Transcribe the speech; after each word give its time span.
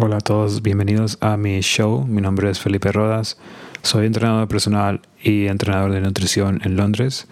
Hola 0.00 0.18
a 0.18 0.20
todos, 0.20 0.62
bienvenidos 0.62 1.18
a 1.20 1.36
mi 1.36 1.58
show. 1.58 2.06
Mi 2.06 2.22
nombre 2.22 2.48
es 2.48 2.60
Felipe 2.60 2.92
Rodas. 2.92 3.36
Soy 3.82 4.06
entrenador 4.06 4.46
personal 4.46 5.00
y 5.20 5.48
entrenador 5.48 5.90
de 5.90 6.00
nutrición 6.00 6.60
en 6.62 6.76
Londres. 6.76 7.26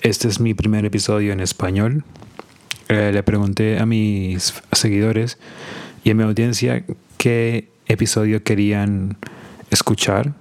Este 0.00 0.26
es 0.26 0.40
mi 0.40 0.54
primer 0.54 0.86
episodio 0.86 1.34
en 1.34 1.40
español. 1.40 2.04
Eh, 2.88 3.10
le 3.12 3.22
pregunté 3.22 3.78
a 3.78 3.84
mis 3.84 4.54
seguidores 4.72 5.36
y 6.04 6.10
a 6.10 6.14
mi 6.14 6.22
audiencia 6.22 6.84
qué 7.18 7.68
episodio 7.86 8.42
querían 8.42 9.18
escuchar, 9.70 10.32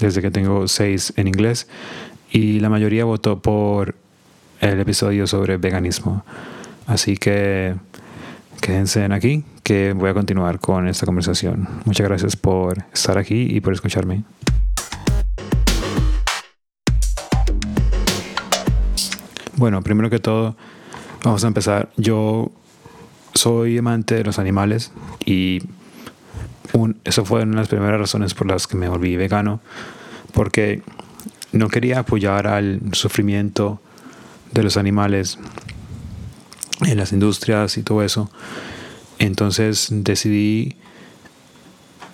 desde 0.00 0.20
que 0.20 0.30
tengo 0.30 0.68
seis 0.68 1.14
en 1.16 1.26
inglés, 1.26 1.68
y 2.30 2.60
la 2.60 2.68
mayoría 2.68 3.06
votó 3.06 3.40
por 3.40 3.94
el 4.60 4.78
episodio 4.78 5.26
sobre 5.26 5.56
veganismo. 5.56 6.22
Así 6.86 7.16
que 7.16 7.76
quédense 8.60 9.06
aquí, 9.06 9.42
que 9.64 9.94
voy 9.94 10.10
a 10.10 10.14
continuar 10.14 10.60
con 10.60 10.86
esta 10.86 11.06
conversación. 11.06 11.66
Muchas 11.86 12.06
gracias 12.06 12.36
por 12.36 12.84
estar 12.92 13.16
aquí 13.16 13.48
y 13.50 13.60
por 13.60 13.72
escucharme. 13.72 14.22
Bueno, 19.56 19.82
primero 19.82 20.10
que 20.10 20.18
todo, 20.18 20.54
vamos 21.24 21.42
a 21.44 21.46
empezar. 21.46 21.88
Yo 21.96 22.52
soy 23.32 23.78
amante 23.78 24.16
de 24.16 24.24
los 24.24 24.38
animales 24.38 24.92
y 25.24 25.62
eso 27.04 27.24
fue 27.24 27.42
una 27.42 27.52
de 27.52 27.56
las 27.58 27.68
primeras 27.68 27.98
razones 27.98 28.34
por 28.34 28.46
las 28.46 28.66
que 28.66 28.76
me 28.76 28.88
volví 28.88 29.16
vegano, 29.16 29.60
porque 30.34 30.82
no 31.52 31.68
quería 31.68 32.00
apoyar 32.00 32.48
al 32.48 32.80
sufrimiento 32.92 33.80
de 34.52 34.62
los 34.62 34.76
animales 34.76 35.38
en 36.82 36.98
las 36.98 37.12
industrias 37.12 37.78
y 37.78 37.82
todo 37.82 38.02
eso. 38.02 38.30
Entonces 39.18 39.88
decidí 39.90 40.76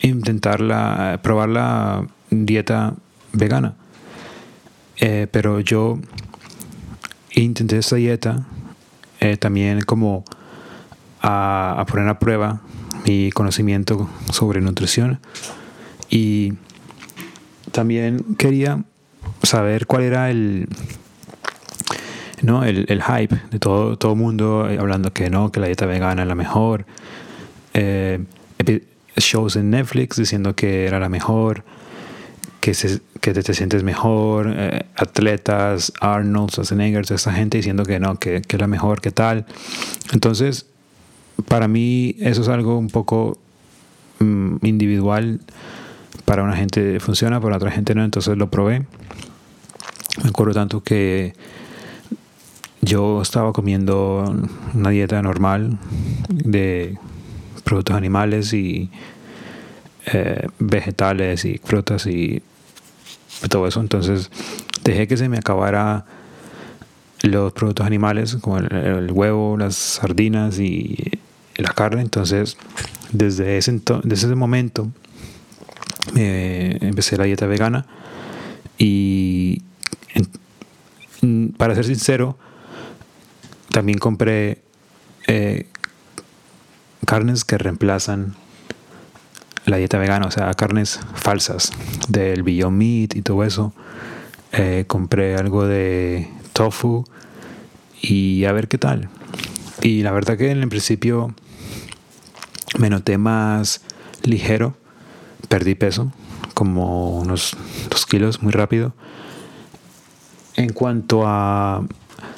intentar 0.03 1.21
probar 1.23 1.49
la 1.49 2.07
dieta 2.31 2.95
vegana. 3.33 3.75
Eh, 4.97 5.27
pero 5.31 5.61
yo 5.61 5.99
intenté 7.33 7.79
esta 7.79 7.97
dieta 7.97 8.47
eh, 9.21 9.37
también 9.37 9.81
como 9.83 10.25
a, 11.23 11.85
poner 11.89 12.09
a 12.09 12.19
prueba 12.19 12.61
mi 13.07 13.31
conocimiento 13.31 14.11
sobre 14.31 14.61
nutrición 14.61 15.21
y 16.11 16.55
también 17.73 18.25
quería 18.37 18.85
saber 19.43 19.87
cuál 19.87 20.03
era 20.03 20.31
el, 20.31 20.69
¿no? 22.43 22.65
el, 22.65 22.87
el 22.89 23.03
hype 23.03 23.37
de 23.51 23.59
todo 23.59 23.97
todo 23.97 24.15
mundo 24.17 24.69
eh, 24.69 24.79
hablando 24.79 25.13
que 25.13 25.31
no, 25.31 25.53
que 25.53 25.61
la 25.61 25.67
dieta 25.67 25.87
vegana 25.87 26.23
es 26.23 26.29
la 26.29 26.35
mejor. 26.35 26.87
Eh, 27.75 28.25
shows 29.17 29.57
en 29.57 29.71
Netflix 29.71 30.17
diciendo 30.17 30.55
que 30.55 30.87
era 30.87 30.99
la 30.99 31.09
mejor, 31.09 31.65
que, 32.61 32.75
se, 32.75 33.01
que 33.21 33.33
te, 33.33 33.55
sientes 33.55 33.83
mejor, 33.83 34.53
eh, 34.55 34.87
atletas, 34.97 35.93
Arnold, 36.01 36.51
Schwarzenegger, 36.51 37.05
toda 37.05 37.17
esa 37.17 37.33
gente 37.33 37.59
diciendo 37.59 37.85
que 37.85 38.01
no, 38.01 38.19
que, 38.19 38.43
que 38.43 38.57
es 38.57 38.61
la 38.61 38.67
mejor, 38.67 39.01
que 39.01 39.11
tal. 39.11 39.47
Entonces, 40.13 40.67
para 41.49 41.69
mí 41.69 42.17
eso 42.21 42.43
es 42.43 42.49
algo 42.49 42.79
un 42.79 42.89
poco 42.89 43.39
mm, 44.19 44.57
individual. 44.63 45.41
Para 46.25 46.43
una 46.43 46.57
gente 46.57 47.01
funciona, 47.01 47.41
para 47.41 47.57
otra 47.57 47.71
gente 47.71 47.95
no, 47.95 48.05
entonces 48.05 48.37
lo 48.37 48.51
probé. 48.51 48.87
Me 50.23 50.29
acuerdo 50.29 50.55
tanto 50.55 50.83
que 50.83 51.35
yo 52.83 53.21
estaba 53.23 53.53
comiendo 53.53 54.35
una 54.75 54.91
dieta 54.91 55.21
normal 55.23 55.79
de 56.29 56.99
productos 57.65 57.97
animales 57.97 58.53
y 58.53 58.91
eh, 60.07 60.47
vegetales 60.59 61.45
y 61.45 61.61
frutas 61.63 62.07
y 62.07 62.43
todo 63.49 63.67
eso. 63.67 63.81
Entonces 63.81 64.31
dejé 64.83 65.07
que 65.07 65.17
se 65.17 65.29
me 65.29 65.39
acabara 65.39 66.07
los 67.23 67.53
productos 67.53 67.87
animales 67.87 68.37
como 68.41 68.59
el, 68.59 69.13
huevo, 69.13 69.57
las 69.59 69.77
sardinas 69.77 70.59
y 70.59 70.97
la 71.57 71.73
carne. 71.73 72.01
Entonces 72.01 72.57
desde 73.13 73.59
ese, 73.59 73.81
desde 74.05 74.27
ese 74.27 74.35
momento 74.35 74.89
empecé 76.15 77.17
la 77.17 77.25
dieta 77.25 77.47
vegana 77.47 77.87
y 78.79 79.63
para 81.59 81.75
ser 81.75 81.85
sincero, 81.85 82.39
también 83.73 83.99
compré 83.99 84.63
eh, 85.27 85.67
carnes 87.07 87.45
que 87.45 87.59
reemplazan 87.59 88.35
la 89.65 89.77
dieta 89.77 89.99
vegana, 89.99 90.27
o 90.27 90.31
sea, 90.31 90.53
carnes 90.55 91.01
falsas 91.15 91.73
del 92.09 92.43
Beyond 92.43 92.77
Meat 92.77 93.17
y 93.17 93.23
todo 93.23 93.45
eso. 93.45 93.73
Eh, 94.53 94.85
compré 94.87 95.37
algo 95.37 95.67
de 95.67 96.29
tofu 96.53 97.05
y 98.03 98.45
a 98.45 98.53
ver 98.53 98.69
qué 98.69 98.79
tal. 98.79 99.09
Y 99.83 100.03
la 100.03 100.13
verdad 100.13 100.37
que 100.37 100.51
en 100.51 100.63
el 100.63 100.69
principio 100.69 101.35
me 102.79 102.91
noté 102.91 103.19
más 103.19 103.83
ligero, 104.23 104.77
perdí 105.49 105.75
peso, 105.75 106.13
como 106.55 107.19
unos 107.19 107.57
dos 107.89 108.07
kilos 108.07 108.43
muy 108.43 108.53
rápido. 108.53 108.93
En 110.57 110.73
cuanto 110.73 111.23
a 111.27 111.83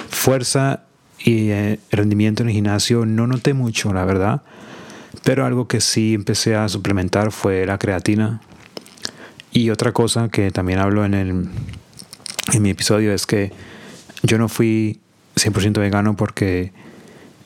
fuerza 0.09 0.85
y 1.25 1.51
eh, 1.51 1.79
rendimiento 1.91 2.43
en 2.43 2.49
el 2.49 2.55
gimnasio 2.55 3.07
no 3.07 3.27
noté 3.27 3.55
mucho, 3.55 3.93
la 3.93 4.05
verdad. 4.05 4.43
Pero 5.25 5.47
algo 5.47 5.69
que 5.69 5.81
sí 5.81 6.15
empecé 6.15 6.57
a 6.57 6.69
suplementar 6.69 7.31
fue 7.31 7.65
la 7.67 7.79
creatina. 7.79 8.41
Y 9.53 9.71
otra 9.71 9.93
cosa 9.93 10.29
que 10.29 10.51
también 10.51 10.79
hablo 10.79 11.05
en, 11.05 11.15
el, 11.15 11.49
en 12.53 12.63
mi 12.63 12.71
episodio 12.71 13.13
es 13.13 13.27
que 13.27 13.53
yo 14.23 14.39
no 14.39 14.49
fui 14.49 15.01
100% 15.37 15.79
vegano 15.79 16.17
porque 16.17 16.73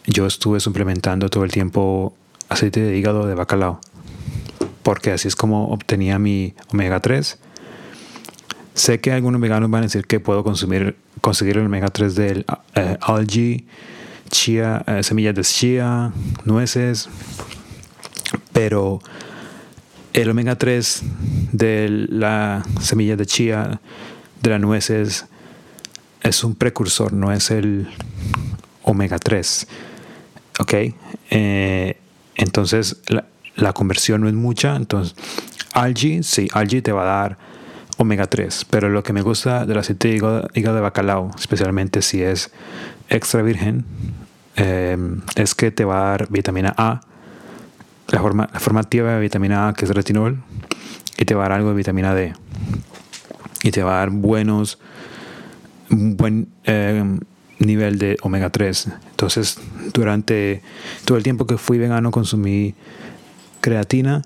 yo 0.07 0.27
estuve 0.27 0.61
suplementando 0.61 1.29
todo 1.29 1.45
el 1.45 1.51
tiempo 1.51 2.15
aceite 2.49 2.81
de 2.81 2.97
hígado 2.97 3.27
de 3.27 3.35
bacalao. 3.35 3.81
Porque 4.83 5.11
así 5.11 5.29
es 5.29 5.37
como 5.37 5.69
obtenía 5.69 6.19
mi 6.19 6.55
omega 6.69 7.01
3. 7.01 7.39
Sé 8.75 9.01
que 9.01 9.13
algunos 9.13 9.41
veganos 9.41 9.69
van 9.69 9.81
a 9.81 9.87
decir 9.87 10.07
que 10.07 10.21
puedo 10.21 10.45
consumir 10.45 10.97
conseguir 11.21 11.59
el 11.59 11.67
omega 11.67 11.89
3 11.89 12.15
del 12.15 12.47
uh, 12.49 12.81
algae, 13.01 13.65
chía, 14.31 14.85
uh, 14.87 15.03
semillas 15.03 15.35
de 15.35 15.43
chía, 15.43 16.13
nueces, 16.45 17.09
pero 18.53 19.01
el 20.13 20.31
omega 20.31 20.57
3 20.57 21.03
de 21.53 22.07
la 22.09 22.65
semilla 22.81 23.17
de 23.17 23.27
chía, 23.27 23.81
de 24.43 24.51
las 24.51 24.61
nueces, 24.61 25.27
es 26.23 26.45
un 26.45 26.55
precursor, 26.55 27.13
no 27.13 27.33
es 27.33 27.51
el 27.51 27.89
omega 28.83 29.19
3. 29.19 29.67
¿Ok? 30.59 30.75
Eh, 31.31 31.99
entonces 32.35 32.97
la, 33.09 33.27
la, 33.57 33.73
conversión 33.73 34.23
no 34.23 34.29
es 34.29 34.35
mucha. 34.35 34.75
Entonces, 34.77 35.15
algae, 35.73 36.23
sí, 36.23 36.49
algae 36.53 36.83
te 36.83 36.93
va 36.93 37.03
a 37.03 37.21
dar 37.21 37.39
omega 37.97 38.27
3, 38.27 38.67
pero 38.69 38.89
lo 38.89 39.03
que 39.03 39.13
me 39.13 39.23
gusta 39.23 39.67
del 39.67 39.79
aceite 39.79 40.09
de 40.09 40.15
hígado, 40.15 40.49
de 40.53 40.81
bacalao, 40.81 41.31
especialmente 41.39 42.03
si 42.03 42.23
es 42.23 42.51
extra 43.09 43.43
virgen, 43.43 43.85
eh, 44.57 44.97
es 45.37 45.55
que 45.55 45.71
te 45.71 45.85
va 45.85 45.99
a 45.99 46.11
dar 46.11 46.29
vitamina 46.29 46.75
A, 46.77 47.01
la 48.09 48.21
forma, 48.21 48.49
la 48.53 48.61
forma 48.61 48.81
activa 48.81 49.15
de 49.15 49.21
vitamina 49.21 49.69
A 49.69 49.75
que 49.75 49.85
es 49.85 49.91
retinol, 49.95 50.43
y 51.19 51.25
te 51.25 51.35
va 51.35 51.47
a 51.47 51.49
dar 51.49 51.59
algo 51.59 51.71
de 51.71 51.77
vitamina 51.77 52.15
D. 52.15 52.35
Y 53.63 53.71
te 53.71 53.83
va 53.83 53.97
a 53.97 53.99
dar 53.99 54.11
buenos, 54.11 54.79
buen 55.89 56.49
eh, 56.65 57.19
nivel 57.59 57.99
de 57.99 58.19
omega 58.23 58.51
3. 58.51 58.89
Entonces, 59.11 59.59
durante 59.95 60.63
todo 61.07 61.17
el 61.17 61.25
tiempo 61.25 61.47
que 61.47 61.57
fui 61.57 61.79
vegano 61.79 62.11
consumí 62.11 62.75
creatina 63.63 64.23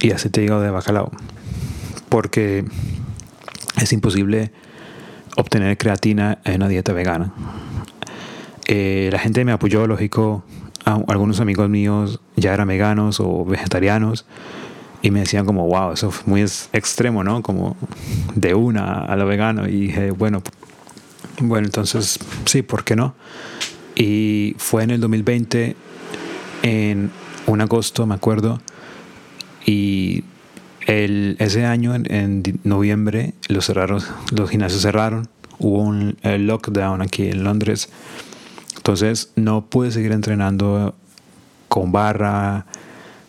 y 0.00 0.12
aceite 0.12 0.40
de 0.40 0.46
hígado 0.46 0.60
de 0.60 0.70
bacalao 0.70 1.10
porque 2.10 2.66
es 3.80 3.92
imposible 3.94 4.52
obtener 5.36 5.78
creatina 5.78 6.38
en 6.44 6.56
una 6.56 6.68
dieta 6.68 6.92
vegana. 6.92 7.32
Eh, 8.66 9.08
la 9.10 9.18
gente 9.18 9.44
me 9.44 9.52
apoyó, 9.52 9.86
lógico, 9.86 10.44
algunos 10.84 11.40
amigos 11.40 11.68
míos 11.68 12.20
ya 12.36 12.52
eran 12.52 12.68
veganos 12.68 13.20
o 13.20 13.44
vegetarianos 13.44 14.26
y 15.02 15.10
me 15.10 15.20
decían 15.20 15.46
como, 15.46 15.66
wow, 15.66 15.92
eso 15.92 16.08
es 16.08 16.26
muy 16.26 16.42
extremo, 16.42 17.24
¿no? 17.24 17.42
Como 17.42 17.76
de 18.34 18.54
una 18.54 19.04
a 19.04 19.16
lo 19.16 19.26
vegano. 19.26 19.66
Y 19.66 19.86
dije, 19.86 20.10
bueno, 20.10 20.42
bueno, 21.40 21.66
entonces 21.66 22.18
sí, 22.44 22.62
¿por 22.62 22.84
qué 22.84 22.96
no? 22.96 23.14
Y 23.94 24.54
fue 24.58 24.82
en 24.82 24.90
el 24.90 25.00
2020, 25.00 25.76
en 26.62 27.10
un 27.46 27.60
agosto, 27.60 28.06
me 28.06 28.14
acuerdo, 28.14 28.60
y 29.64 30.24
el, 30.90 31.36
ese 31.38 31.64
año, 31.64 31.94
en, 31.94 32.42
noviembre, 32.64 33.34
los, 33.48 33.66
cerraron, 33.66 34.02
los 34.32 34.50
gimnasios 34.50 34.82
cerraron, 34.82 35.28
hubo 35.58 35.82
un 35.82 36.16
lockdown 36.22 37.02
aquí 37.02 37.28
en 37.28 37.44
Londres, 37.44 37.90
entonces 38.76 39.30
no 39.36 39.66
pude 39.66 39.90
seguir 39.90 40.12
entrenando 40.12 40.94
con 41.68 41.92
barra, 41.92 42.66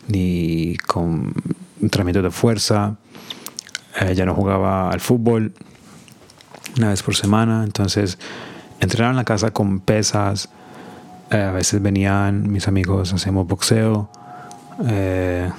ni 0.08 0.76
con 0.86 1.32
entrenamiento 1.80 2.22
de 2.22 2.30
fuerza. 2.30 2.96
Eh, 4.00 4.14
ya 4.14 4.24
no 4.24 4.34
jugaba 4.34 4.90
al 4.90 5.00
fútbol 5.00 5.52
una 6.76 6.88
vez 6.88 7.02
por 7.02 7.14
semana. 7.14 7.62
Entonces, 7.64 8.18
entrenaba 8.80 9.10
en 9.10 9.16
la 9.16 9.24
casa 9.24 9.50
con 9.52 9.80
pesas. 9.80 10.48
Eh, 11.30 11.36
a 11.36 11.52
veces 11.52 11.80
venían 11.82 12.50
mis 12.50 12.66
amigos, 12.68 13.12
hacemos 13.12 13.46
boxeo. 13.46 14.10
Eh, 14.86 15.50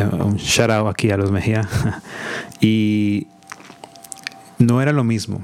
un 0.00 0.36
shout 0.36 0.70
out 0.70 0.88
aquí 0.88 1.10
a 1.10 1.16
los 1.16 1.30
Mejía. 1.30 1.68
y 2.60 3.26
no 4.58 4.80
era 4.80 4.92
lo 4.92 5.04
mismo. 5.04 5.42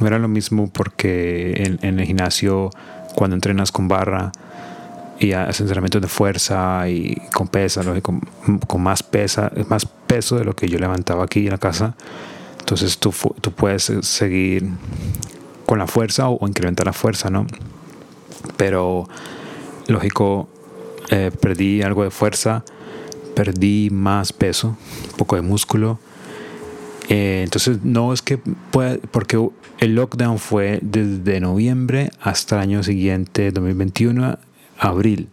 No 0.00 0.06
era 0.06 0.18
lo 0.18 0.28
mismo 0.28 0.68
porque 0.68 1.76
en, 1.82 1.98
el 1.98 2.06
gimnasio, 2.06 2.70
cuando 3.14 3.36
entrenas 3.36 3.70
con 3.70 3.88
barra 3.88 4.32
y 5.18 5.32
haces 5.32 5.60
entrenamientos 5.60 6.00
de 6.00 6.08
fuerza 6.08 6.88
y 6.88 7.16
con 7.32 7.48
pesa, 7.48 7.82
con, 8.00 8.20
con, 8.66 8.82
más, 8.82 9.02
pesa, 9.02 9.52
más 9.68 9.84
peso 9.84 10.36
de 10.36 10.44
lo 10.44 10.54
que 10.54 10.68
yo 10.68 10.78
levantaba 10.78 11.24
aquí 11.24 11.44
en 11.44 11.50
la 11.50 11.58
casa, 11.58 11.94
entonces 12.58 12.98
tú, 12.98 13.12
tú 13.40 13.52
puedes 13.52 13.92
seguir 14.02 14.70
con 15.66 15.78
la 15.78 15.86
fuerza 15.86 16.28
o, 16.28 16.48
incrementar 16.48 16.86
la 16.86 16.92
fuerza, 16.92 17.30
¿no? 17.30 17.46
Pero, 18.56 19.08
lógico, 19.86 20.48
eh, 21.10 21.30
perdí 21.40 21.82
algo 21.82 22.04
de 22.04 22.10
fuerza, 22.10 22.64
perdí 23.34 23.90
más 23.90 24.32
peso, 24.32 24.76
un 25.10 25.16
poco 25.16 25.36
de 25.36 25.42
músculo 25.42 25.98
eh, 27.10 27.42
entonces, 27.42 27.82
no 27.82 28.12
es 28.12 28.22
que 28.22 28.38
pueda, 28.38 28.96
porque 29.10 29.36
el 29.78 29.94
lockdown 29.96 30.38
fue 30.38 30.78
desde 30.80 31.40
noviembre 31.40 32.10
hasta 32.20 32.54
el 32.54 32.62
año 32.62 32.82
siguiente, 32.84 33.50
2021, 33.50 34.38
abril. 34.78 35.28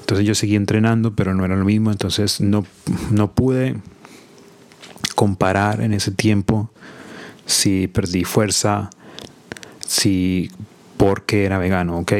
Entonces 0.00 0.26
yo 0.26 0.34
seguí 0.34 0.56
entrenando, 0.56 1.14
pero 1.14 1.32
no 1.32 1.44
era 1.44 1.54
lo 1.54 1.64
mismo, 1.64 1.92
entonces 1.92 2.40
no, 2.40 2.66
no 3.12 3.30
pude 3.32 3.76
comparar 5.14 5.80
en 5.80 5.92
ese 5.92 6.10
tiempo 6.10 6.70
si 7.46 7.86
perdí 7.86 8.24
fuerza, 8.24 8.90
si 9.86 10.50
porque 10.96 11.44
era 11.44 11.58
vegano, 11.58 11.98
¿ok? 11.98 12.12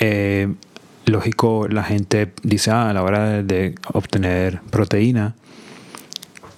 Eh, 0.00 0.52
lógico, 1.06 1.68
la 1.68 1.82
gente 1.82 2.32
dice, 2.42 2.70
ah, 2.70 2.90
a 2.90 2.92
la 2.92 3.02
hora 3.02 3.42
de 3.42 3.74
obtener 3.92 4.60
proteína, 4.70 5.34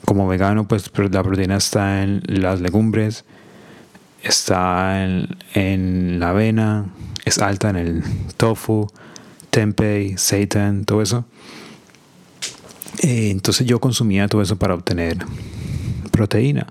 como 0.04 0.28
vegano, 0.28 0.68
pues 0.68 0.90
la 1.10 1.22
proteína 1.22 1.56
está 1.56 2.02
en 2.02 2.22
las 2.26 2.60
legumbres, 2.60 3.24
está 4.22 5.04
en, 5.04 6.20
la 6.20 6.30
avena, 6.30 6.86
es 7.24 7.38
alta 7.38 7.70
en 7.70 7.76
el 7.76 8.02
tofu, 8.36 8.90
tempeh, 9.50 10.16
seitan, 10.18 10.84
todo 10.84 11.02
eso. 11.02 11.24
Eh, 13.02 13.30
entonces 13.30 13.66
yo 13.66 13.80
consumía 13.80 14.28
todo 14.28 14.42
eso 14.42 14.56
para 14.56 14.74
obtener 14.74 15.18
proteína. 16.10 16.66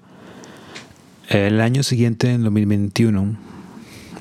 El 1.29 1.61
año 1.61 1.83
siguiente, 1.83 2.31
en 2.31 2.43
2021, 2.43 3.35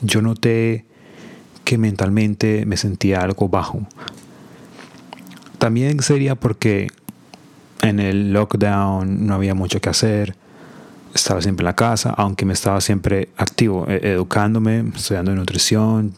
yo 0.02 0.22
noté 0.22 0.86
que 1.64 1.78
mentalmente 1.78 2.66
me 2.66 2.76
sentía 2.76 3.20
algo 3.20 3.48
bajo. 3.48 3.86
También 5.58 6.02
sería 6.02 6.34
porque 6.34 6.88
en 7.82 8.00
el 8.00 8.32
lockdown 8.32 9.26
no 9.26 9.34
había 9.34 9.54
mucho 9.54 9.80
que 9.80 9.90
hacer. 9.90 10.34
Estaba 11.14 11.42
siempre 11.42 11.62
en 11.62 11.66
la 11.66 11.76
casa, 11.76 12.10
aunque 12.10 12.44
me 12.44 12.52
estaba 12.52 12.80
siempre 12.80 13.28
activo, 13.36 13.86
e-, 13.88 14.12
educándome, 14.12 14.84
estudiando 14.94 15.34
nutrición, 15.34 16.14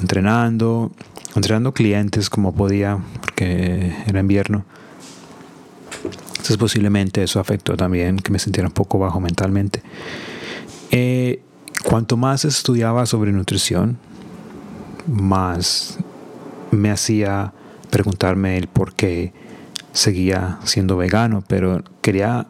entrenando, 0.00 0.92
entrenando 1.36 1.72
clientes 1.72 2.30
como 2.30 2.54
podía, 2.54 2.98
porque 3.20 3.94
era 4.06 4.20
invierno. 4.20 4.64
Entonces 6.30 6.56
posiblemente 6.56 7.22
eso 7.22 7.40
afectó 7.40 7.76
también 7.76 8.18
que 8.18 8.30
me 8.30 8.38
sintiera 8.38 8.68
un 8.68 8.74
poco 8.74 8.98
bajo 8.98 9.20
mentalmente. 9.20 9.82
Eh, 10.90 11.42
cuanto 11.84 12.16
más 12.16 12.44
estudiaba 12.44 13.06
sobre 13.06 13.32
nutrición, 13.32 13.98
más 15.06 15.98
me 16.70 16.90
hacía 16.90 17.52
preguntarme 17.90 18.56
el 18.56 18.66
por 18.66 18.94
qué 18.94 19.32
seguía 19.92 20.58
siendo 20.64 20.96
vegano, 20.96 21.44
pero 21.46 21.82
quería 22.02 22.46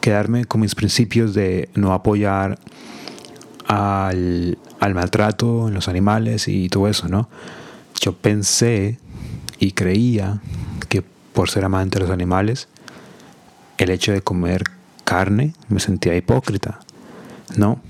quedarme 0.00 0.44
con 0.44 0.60
mis 0.60 0.74
principios 0.74 1.34
de 1.34 1.68
no 1.74 1.92
apoyar 1.92 2.58
al, 3.66 4.58
maltrato 4.80 5.68
en 5.68 5.74
los 5.74 5.88
animales 5.88 6.48
y 6.48 6.68
todo 6.68 6.88
eso, 6.88 7.08
¿no? 7.08 7.28
Yo 8.00 8.16
pensé 8.16 8.98
y 9.58 9.72
creía 9.72 10.40
que 10.88 11.02
por 11.02 11.50
ser 11.50 11.64
amante 11.64 11.98
de 11.98 12.04
los 12.04 12.12
animales, 12.12 12.68
el 13.78 13.90
hecho 13.90 14.12
de 14.12 14.22
comer 14.22 14.64
carne 15.04 15.54
me 15.68 15.80
sentía 15.80 16.16
hipócrita, 16.16 16.80
¿no? 17.56 17.80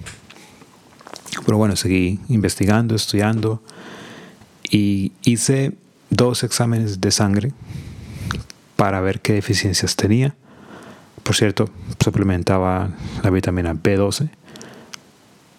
Pero 1.47 1.59
bueno, 1.59 1.77
seguí 1.77 2.21
investigando, 2.29 2.95
estudiando 2.95 3.63
y 4.71 5.13
hice 5.25 5.73
dos 6.11 6.43
exámenes 6.45 7.01
de 7.01 7.11
sangre 7.11 7.53
para 8.77 9.01
ver 9.01 9.21
qué 9.21 9.33
deficiencias 9.33 9.97
tenía. 9.97 10.35
Por 11.23 11.37
cierto, 11.37 11.69
suplementaba 12.03 12.91
la 13.23 13.31
vitamina 13.31 13.75
B12. 13.75 14.31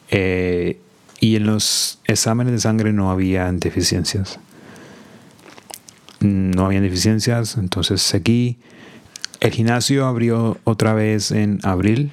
Eh, 0.10 0.80
y 1.20 1.36
en 1.36 1.46
los 1.46 2.00
exámenes 2.06 2.54
de 2.54 2.60
sangre 2.60 2.94
no 2.94 3.12
había 3.12 3.52
deficiencias. 3.52 4.40
No 6.20 6.66
había 6.66 6.82
deficiencias, 6.82 7.58
entonces 7.58 8.02
seguí. 8.02 8.58
El 9.40 9.52
gimnasio 9.52 10.08
abrió 10.08 10.58
otra 10.64 10.94
vez 10.94 11.32
en 11.32 11.60
abril 11.64 12.12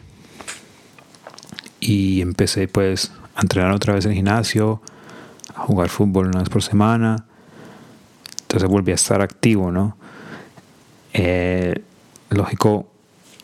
y 1.80 2.20
empecé 2.20 2.68
pues 2.68 3.12
a 3.34 3.42
entrenar 3.42 3.72
otra 3.72 3.94
vez 3.94 4.04
en 4.04 4.12
el 4.12 4.16
gimnasio, 4.16 4.82
jugar 5.58 5.88
fútbol 5.88 6.28
una 6.28 6.40
vez 6.40 6.49
por 6.49 6.62
semana. 6.62 7.26
Entonces 8.43 8.69
volví 8.69 8.93
a 8.93 8.94
estar 8.94 9.20
activo, 9.20 9.70
¿no? 9.70 9.96
Eh, 11.12 11.82
lógico, 12.31 12.88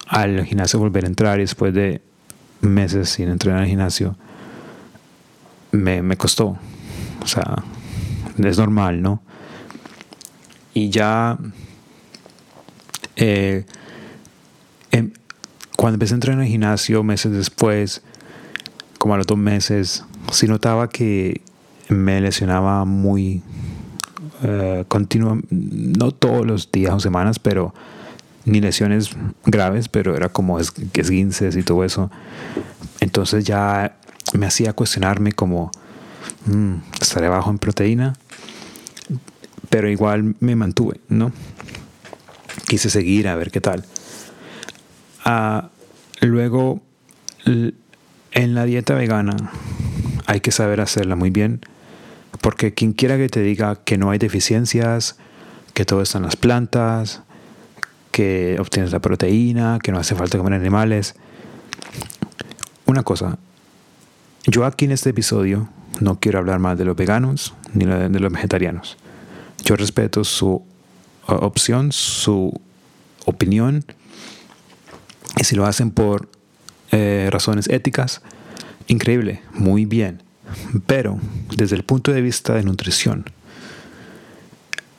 al 0.06 0.44
gimnasio 0.44 0.78
volver 0.78 1.04
a 1.04 1.08
entrar 1.08 1.38
y 1.38 1.42
después 1.42 1.74
de 1.74 2.00
meses 2.60 3.10
sin 3.10 3.28
entrenar 3.28 3.62
al 3.62 3.66
gimnasio, 3.66 4.16
me, 5.72 6.02
me 6.02 6.16
costó. 6.16 6.58
O 7.22 7.26
sea, 7.26 7.62
es 8.42 8.58
normal, 8.58 9.02
¿no? 9.02 9.22
Y 10.72 10.90
ya, 10.90 11.38
eh, 13.16 13.64
em, 14.90 15.12
cuando 15.76 15.96
empecé 15.96 16.14
a 16.14 16.16
entrenar 16.16 16.40
en 16.40 16.46
el 16.46 16.50
gimnasio, 16.50 17.02
meses 17.02 17.32
después, 17.32 18.02
como 18.98 19.14
a 19.14 19.18
los 19.18 19.26
dos 19.26 19.38
meses, 19.38 20.04
sí 20.32 20.48
notaba 20.48 20.88
que 20.88 21.42
me 21.88 22.20
lesionaba 22.20 22.84
muy, 22.84 23.42
eh, 24.42 24.84
no 25.50 26.10
todos 26.12 26.46
los 26.46 26.70
días 26.72 26.94
o 26.94 27.00
semanas, 27.00 27.38
pero 27.38 27.74
ni 28.44 28.60
lesiones 28.60 29.10
graves, 29.46 29.88
pero 29.88 30.16
era 30.16 30.28
como 30.28 30.58
esguinces 30.58 31.56
y 31.56 31.62
todo 31.62 31.84
eso. 31.84 32.10
Entonces 33.00 33.44
ya 33.44 33.96
me 34.32 34.46
hacía 34.46 34.72
cuestionarme 34.72 35.32
como, 35.32 35.70
mm, 36.46 36.74
estaré 37.00 37.28
bajo 37.28 37.50
en 37.50 37.58
proteína, 37.58 38.14
pero 39.70 39.88
igual 39.90 40.36
me 40.40 40.56
mantuve, 40.56 41.00
¿no? 41.08 41.32
Quise 42.66 42.90
seguir 42.90 43.28
a 43.28 43.34
ver 43.34 43.50
qué 43.50 43.60
tal. 43.60 43.84
Ah, 45.24 45.70
luego, 46.20 46.80
en 47.44 48.54
la 48.54 48.64
dieta 48.64 48.94
vegana 48.94 49.36
hay 50.26 50.40
que 50.40 50.50
saber 50.50 50.80
hacerla 50.80 51.16
muy 51.16 51.30
bien 51.30 51.60
porque 52.40 52.74
quien 52.74 52.92
quiera 52.92 53.16
que 53.16 53.28
te 53.28 53.40
diga 53.40 53.76
que 53.84 53.98
no 53.98 54.10
hay 54.10 54.18
deficiencias, 54.18 55.16
que 55.72 55.84
todo 55.84 56.02
está 56.02 56.18
en 56.18 56.24
las 56.24 56.36
plantas, 56.36 57.22
que 58.12 58.56
obtienes 58.60 58.92
la 58.92 59.00
proteína, 59.00 59.78
que 59.82 59.92
no 59.92 59.98
hace 59.98 60.14
falta 60.14 60.38
comer 60.38 60.54
animales. 60.54 61.14
Una 62.86 63.02
cosa, 63.02 63.38
yo 64.46 64.64
aquí 64.64 64.84
en 64.84 64.92
este 64.92 65.10
episodio 65.10 65.68
no 66.00 66.20
quiero 66.20 66.38
hablar 66.38 66.58
más 66.58 66.78
de 66.78 66.84
los 66.84 66.96
veganos 66.96 67.54
ni 67.72 67.86
de 67.86 68.20
los 68.20 68.32
vegetarianos. 68.32 68.96
Yo 69.64 69.76
respeto 69.76 70.22
su 70.24 70.62
opción, 71.26 71.92
su 71.92 72.52
opinión, 73.24 73.84
y 75.40 75.44
si 75.44 75.56
lo 75.56 75.66
hacen 75.66 75.90
por 75.90 76.28
eh, 76.92 77.28
razones 77.30 77.68
éticas, 77.68 78.22
increíble, 78.86 79.42
muy 79.52 79.86
bien. 79.86 80.22
Pero 80.86 81.18
desde 81.56 81.76
el 81.76 81.84
punto 81.84 82.12
de 82.12 82.20
vista 82.20 82.54
de 82.54 82.62
nutrición, 82.62 83.24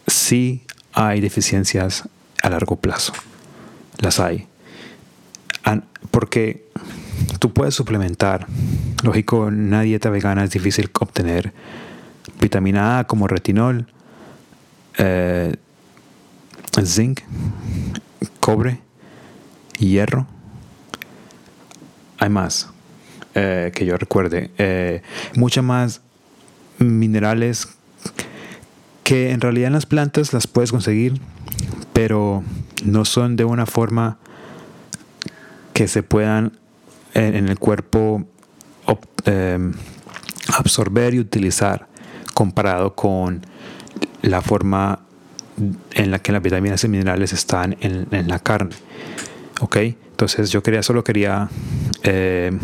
sí 0.07 0.63
hay 0.93 1.21
deficiencias 1.21 2.07
a 2.41 2.49
largo 2.49 2.77
plazo. 2.77 3.13
Las 3.99 4.19
hay. 4.19 4.47
Porque 6.11 6.65
tú 7.39 7.51
puedes 7.51 7.75
suplementar. 7.75 8.47
Lógico, 9.03 9.41
una 9.41 9.81
dieta 9.81 10.09
vegana 10.09 10.43
es 10.43 10.51
difícil 10.51 10.89
obtener 10.99 11.53
vitamina 12.39 12.99
A 12.99 13.03
como 13.05 13.27
retinol, 13.27 13.87
eh, 14.97 15.55
zinc, 16.83 17.21
cobre, 18.39 18.79
hierro. 19.77 20.27
Hay 22.17 22.29
más 22.29 22.69
eh, 23.35 23.71
que 23.75 23.85
yo 23.85 23.97
recuerde. 23.97 24.49
Eh, 24.57 25.01
muchas 25.35 25.63
más 25.63 26.01
minerales 26.79 27.67
que 29.03 29.31
en 29.31 29.41
realidad 29.41 29.67
en 29.67 29.73
las 29.73 29.85
plantas 29.85 30.33
las 30.33 30.47
puedes 30.47 30.71
conseguir, 30.71 31.19
pero 31.93 32.43
no 32.85 33.05
son 33.05 33.35
de 33.35 33.45
una 33.45 33.65
forma 33.65 34.17
que 35.73 35.87
se 35.87 36.01
puedan 36.01 36.53
en, 37.13 37.49
el 37.49 37.59
cuerpo 37.59 38.25
em, 39.25 39.73
absorber 40.57 41.13
y 41.13 41.19
utilizar 41.19 41.87
comparado 42.33 42.95
con 42.95 43.45
la 44.21 44.41
forma 44.41 44.99
en 45.91 46.11
la 46.11 46.19
que 46.19 46.31
las 46.31 46.41
vitaminas 46.41 46.83
y 46.83 46.87
minerales 46.87 47.33
están 47.33 47.77
en, 47.81 48.27
la 48.27 48.39
carne. 48.39 48.75
¿Ok? 49.61 49.77
Entonces 49.77 50.49
yo 50.51 50.63
quería, 50.63 50.83
solo 50.83 51.03
quería 51.03 51.49
eh, 52.03 52.57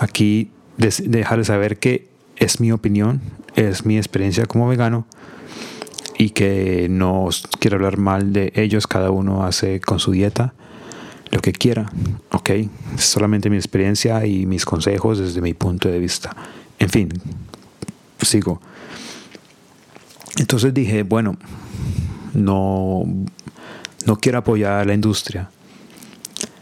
aquí 0.00 0.50
dejarles 0.76 1.46
saber 1.46 1.78
que 1.78 2.08
es 2.36 2.60
mi 2.60 2.72
opinión, 2.72 3.20
es 3.54 3.86
mi 3.86 3.96
experiencia 3.96 4.46
como 4.46 4.68
vegano 4.68 5.06
y 6.18 6.30
que 6.30 6.88
no 6.90 7.28
quiero 7.58 7.76
hablar 7.76 7.98
mal 7.98 8.32
de 8.32 8.52
ellos, 8.56 8.86
cada 8.86 9.10
uno 9.10 9.44
hace 9.44 9.80
con 9.80 9.98
su 9.98 10.12
dieta 10.12 10.54
lo 11.30 11.40
que 11.40 11.52
quiera, 11.52 11.90
¿ok? 12.30 12.50
Es 12.96 13.04
solamente 13.04 13.50
mi 13.50 13.56
experiencia 13.56 14.24
y 14.26 14.46
mis 14.46 14.64
consejos 14.64 15.18
desde 15.18 15.40
mi 15.40 15.54
punto 15.54 15.88
de 15.88 15.98
vista. 15.98 16.34
En 16.78 16.88
fin, 16.88 17.08
sigo. 18.22 18.60
Entonces 20.38 20.72
dije, 20.74 21.02
bueno, 21.02 21.36
no, 22.34 23.02
no 24.04 24.16
quiero 24.16 24.38
apoyar 24.38 24.80
a 24.80 24.84
la 24.84 24.94
industria. 24.94 25.50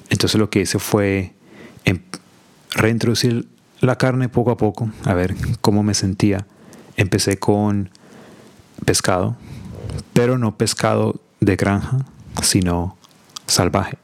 Entonces 0.09 0.38
lo 0.38 0.49
que 0.49 0.61
hice 0.61 0.79
fue 0.79 1.33
em, 1.85 1.99
reintroducir 2.75 3.49
la 3.81 3.97
carne 3.97 4.28
poco 4.28 4.50
a 4.50 4.57
poco, 4.57 4.90
a 5.04 5.14
ver 5.14 5.35
cómo 5.61 5.83
me 5.83 5.95
sentía. 5.95 6.47
Empecé 6.97 7.38
con 7.38 7.90
pescado, 8.85 9.37
pero 10.12 10.38
no 10.38 10.57
pescado 10.57 11.21
de 11.40 11.57
granja, 11.57 11.99
sino 12.43 12.97
salvaje. 13.47 13.99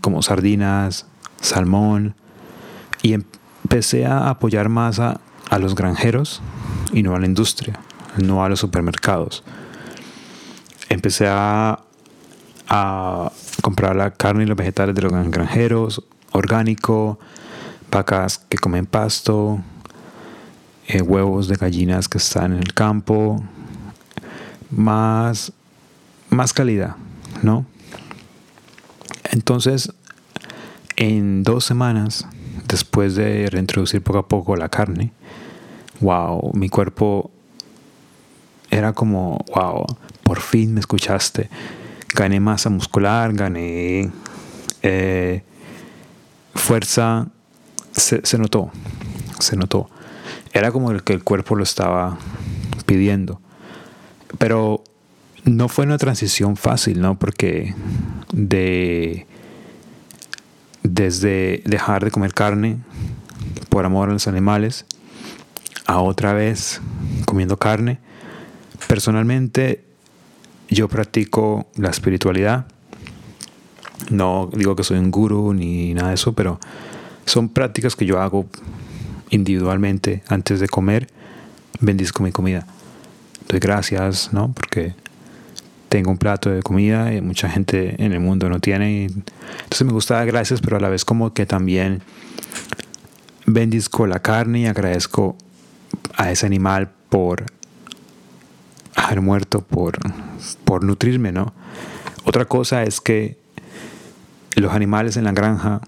Como 0.00 0.22
sardinas, 0.22 1.06
salmón. 1.40 2.14
Y 3.02 3.12
empecé 3.12 4.06
a 4.06 4.28
apoyar 4.28 4.68
más 4.68 4.98
a, 4.98 5.20
a 5.50 5.58
los 5.58 5.74
granjeros 5.74 6.42
y 6.92 7.02
no 7.02 7.14
a 7.14 7.20
la 7.20 7.26
industria, 7.26 7.78
no 8.16 8.44
a 8.44 8.48
los 8.48 8.60
supermercados. 8.60 9.44
Empecé 10.88 11.26
a, 11.28 11.80
a 12.68 13.32
comprar 13.62 13.96
la 13.96 14.12
carne 14.12 14.44
y 14.44 14.46
los 14.46 14.56
vegetales 14.56 14.94
de 14.94 15.02
los 15.02 15.12
granjeros, 15.30 16.04
orgánico, 16.32 17.18
vacas 17.90 18.38
que 18.38 18.58
comen 18.58 18.86
pasto, 18.86 19.60
eh, 20.86 21.02
huevos 21.02 21.48
de 21.48 21.56
gallinas 21.56 22.08
que 22.08 22.18
están 22.18 22.52
en 22.52 22.58
el 22.58 22.74
campo, 22.74 23.42
más, 24.70 25.52
más 26.30 26.52
calidad, 26.52 26.96
¿no? 27.42 27.64
Entonces, 29.30 29.92
en 30.96 31.42
dos 31.42 31.64
semanas, 31.64 32.26
después 32.66 33.14
de 33.14 33.48
reintroducir 33.50 34.02
poco 34.02 34.18
a 34.18 34.28
poco 34.28 34.56
la 34.56 34.68
carne, 34.68 35.12
wow, 36.00 36.52
mi 36.54 36.68
cuerpo 36.68 37.30
era 38.70 38.92
como, 38.92 39.44
wow, 39.54 39.86
por 40.22 40.40
fin 40.40 40.74
me 40.74 40.80
escuchaste. 40.80 41.48
Gané 42.14 42.40
masa 42.40 42.70
muscular, 42.70 43.32
gané 43.32 44.10
eh, 44.82 45.42
fuerza, 46.54 47.28
se, 47.92 48.38
notó, 48.38 48.70
se 49.38 49.56
notó. 49.56 49.88
Era 50.52 50.72
como 50.72 50.90
el 50.90 51.02
que 51.02 51.12
el 51.12 51.22
cuerpo 51.22 51.54
lo 51.54 51.62
estaba 51.62 52.18
pidiendo. 52.86 53.40
Pero 54.38 54.82
no 55.44 55.68
fue 55.68 55.84
una 55.84 55.98
transición 55.98 56.56
fácil, 56.56 57.00
¿no? 57.00 57.18
Porque 57.18 57.74
de 58.32 59.26
desde 60.82 61.62
dejar 61.66 62.04
de 62.04 62.10
comer 62.10 62.32
carne 62.32 62.78
por 63.68 63.84
amor 63.84 64.08
a 64.08 64.12
los 64.12 64.26
animales 64.28 64.86
a 65.86 66.00
otra 66.00 66.32
vez 66.32 66.80
comiendo 67.26 67.56
carne. 67.56 67.98
Personalmente 68.86 69.87
yo 70.68 70.88
practico 70.88 71.66
la 71.76 71.90
espiritualidad. 71.90 72.66
No 74.10 74.48
digo 74.52 74.76
que 74.76 74.84
soy 74.84 74.98
un 74.98 75.10
gurú 75.10 75.52
ni 75.54 75.94
nada 75.94 76.08
de 76.08 76.14
eso, 76.14 76.32
pero 76.32 76.60
son 77.24 77.48
prácticas 77.48 77.96
que 77.96 78.06
yo 78.06 78.20
hago 78.20 78.46
individualmente 79.30 80.22
antes 80.28 80.60
de 80.60 80.68
comer. 80.68 81.08
Bendizco 81.80 82.22
mi 82.22 82.32
comida. 82.32 82.66
Doy 83.48 83.60
gracias, 83.60 84.32
¿no? 84.32 84.52
Porque 84.52 84.94
tengo 85.88 86.10
un 86.10 86.18
plato 86.18 86.50
de 86.50 86.62
comida 86.62 87.14
y 87.14 87.20
mucha 87.20 87.48
gente 87.48 88.02
en 88.02 88.12
el 88.12 88.20
mundo 88.20 88.48
no 88.48 88.60
tiene. 88.60 89.04
Entonces 89.04 89.84
me 89.84 89.92
gusta 89.92 90.16
dar 90.16 90.26
gracias, 90.26 90.60
pero 90.60 90.76
a 90.76 90.80
la 90.80 90.88
vez 90.88 91.04
como 91.04 91.32
que 91.32 91.46
también 91.46 92.02
bendizco 93.46 94.06
la 94.06 94.20
carne 94.20 94.60
y 94.60 94.66
agradezco 94.66 95.36
a 96.14 96.30
ese 96.30 96.46
animal 96.46 96.90
por 97.08 97.46
haber 98.98 99.20
muerto, 99.20 99.60
por, 99.60 99.98
por 100.64 100.84
nutrirme, 100.84 101.32
¿no? 101.32 101.52
Otra 102.24 102.44
cosa 102.44 102.82
es 102.82 103.00
que 103.00 103.38
los 104.54 104.72
animales 104.72 105.16
en 105.16 105.24
la 105.24 105.32
granja, 105.32 105.80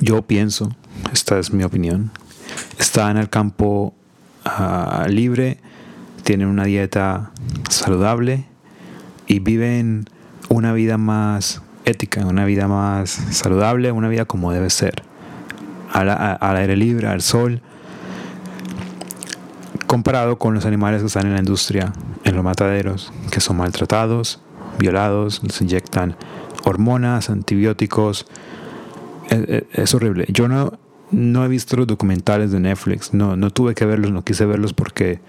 yo 0.00 0.22
pienso, 0.22 0.74
esta 1.12 1.38
es 1.38 1.52
mi 1.52 1.64
opinión, 1.64 2.12
están 2.78 3.12
en 3.12 3.16
el 3.18 3.30
campo 3.30 3.94
uh, 4.44 5.08
libre, 5.08 5.58
tienen 6.22 6.48
una 6.48 6.64
dieta 6.64 7.30
saludable 7.68 8.44
y 9.26 9.38
viven 9.38 10.04
una 10.48 10.72
vida 10.72 10.98
más 10.98 11.62
ética, 11.84 12.26
una 12.26 12.44
vida 12.44 12.68
más 12.68 13.10
saludable, 13.30 13.92
una 13.92 14.08
vida 14.08 14.24
como 14.24 14.52
debe 14.52 14.70
ser, 14.70 15.02
al, 15.92 16.10
al 16.10 16.56
aire 16.56 16.76
libre, 16.76 17.08
al 17.08 17.22
sol, 17.22 17.62
comparado 19.86 20.38
con 20.38 20.54
los 20.54 20.66
animales 20.66 21.00
que 21.00 21.06
están 21.06 21.26
en 21.26 21.34
la 21.34 21.38
industria, 21.38 21.92
en 22.24 22.34
los 22.34 22.44
mataderos, 22.44 23.12
que 23.30 23.40
son 23.40 23.56
maltratados, 23.56 24.40
violados, 24.78 25.42
les 25.42 25.60
inyectan 25.60 26.16
hormonas, 26.64 27.30
antibióticos. 27.30 28.26
Es, 29.28 29.94
horrible. 29.94 30.26
Yo 30.28 30.48
no, 30.48 30.78
no 31.10 31.44
he 31.44 31.48
visto 31.48 31.76
los 31.76 31.86
documentales 31.86 32.52
de 32.52 32.60
Netflix, 32.60 33.12
no, 33.12 33.36
no 33.36 33.50
tuve 33.50 33.74
que 33.74 33.84
verlos, 33.84 34.12
no 34.12 34.22
quise 34.22 34.46
verlos 34.46 34.72
porque 34.72 35.20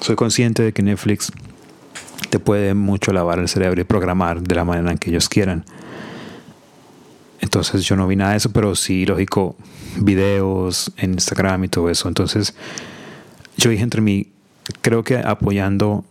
soy 0.00 0.16
consciente 0.16 0.62
de 0.62 0.72
que 0.72 0.82
Netflix 0.82 1.32
te 2.28 2.38
puede 2.38 2.74
mucho 2.74 3.12
lavar 3.12 3.38
el 3.38 3.48
cerebro 3.48 3.80
y 3.80 3.84
programar 3.84 4.42
de 4.42 4.54
la 4.54 4.64
manera 4.64 4.90
en 4.90 4.98
que 4.98 5.10
ellos 5.10 5.28
quieran. 5.28 5.64
Entonces 7.40 7.84
yo 7.84 7.96
no 7.96 8.06
vi 8.06 8.16
nada 8.16 8.32
de 8.32 8.38
eso, 8.38 8.50
pero 8.50 8.74
sí, 8.74 9.06
lógico, 9.06 9.56
videos 9.98 10.92
en 10.96 11.12
Instagram 11.12 11.64
y 11.64 11.68
todo 11.68 11.90
eso. 11.90 12.08
Entonces 12.08 12.54
yo 13.56 13.70
dije 13.70 13.82
entre 13.82 14.00
mí, 14.00 14.32
creo 14.82 15.04
que 15.04 15.16
apoyando 15.16 16.04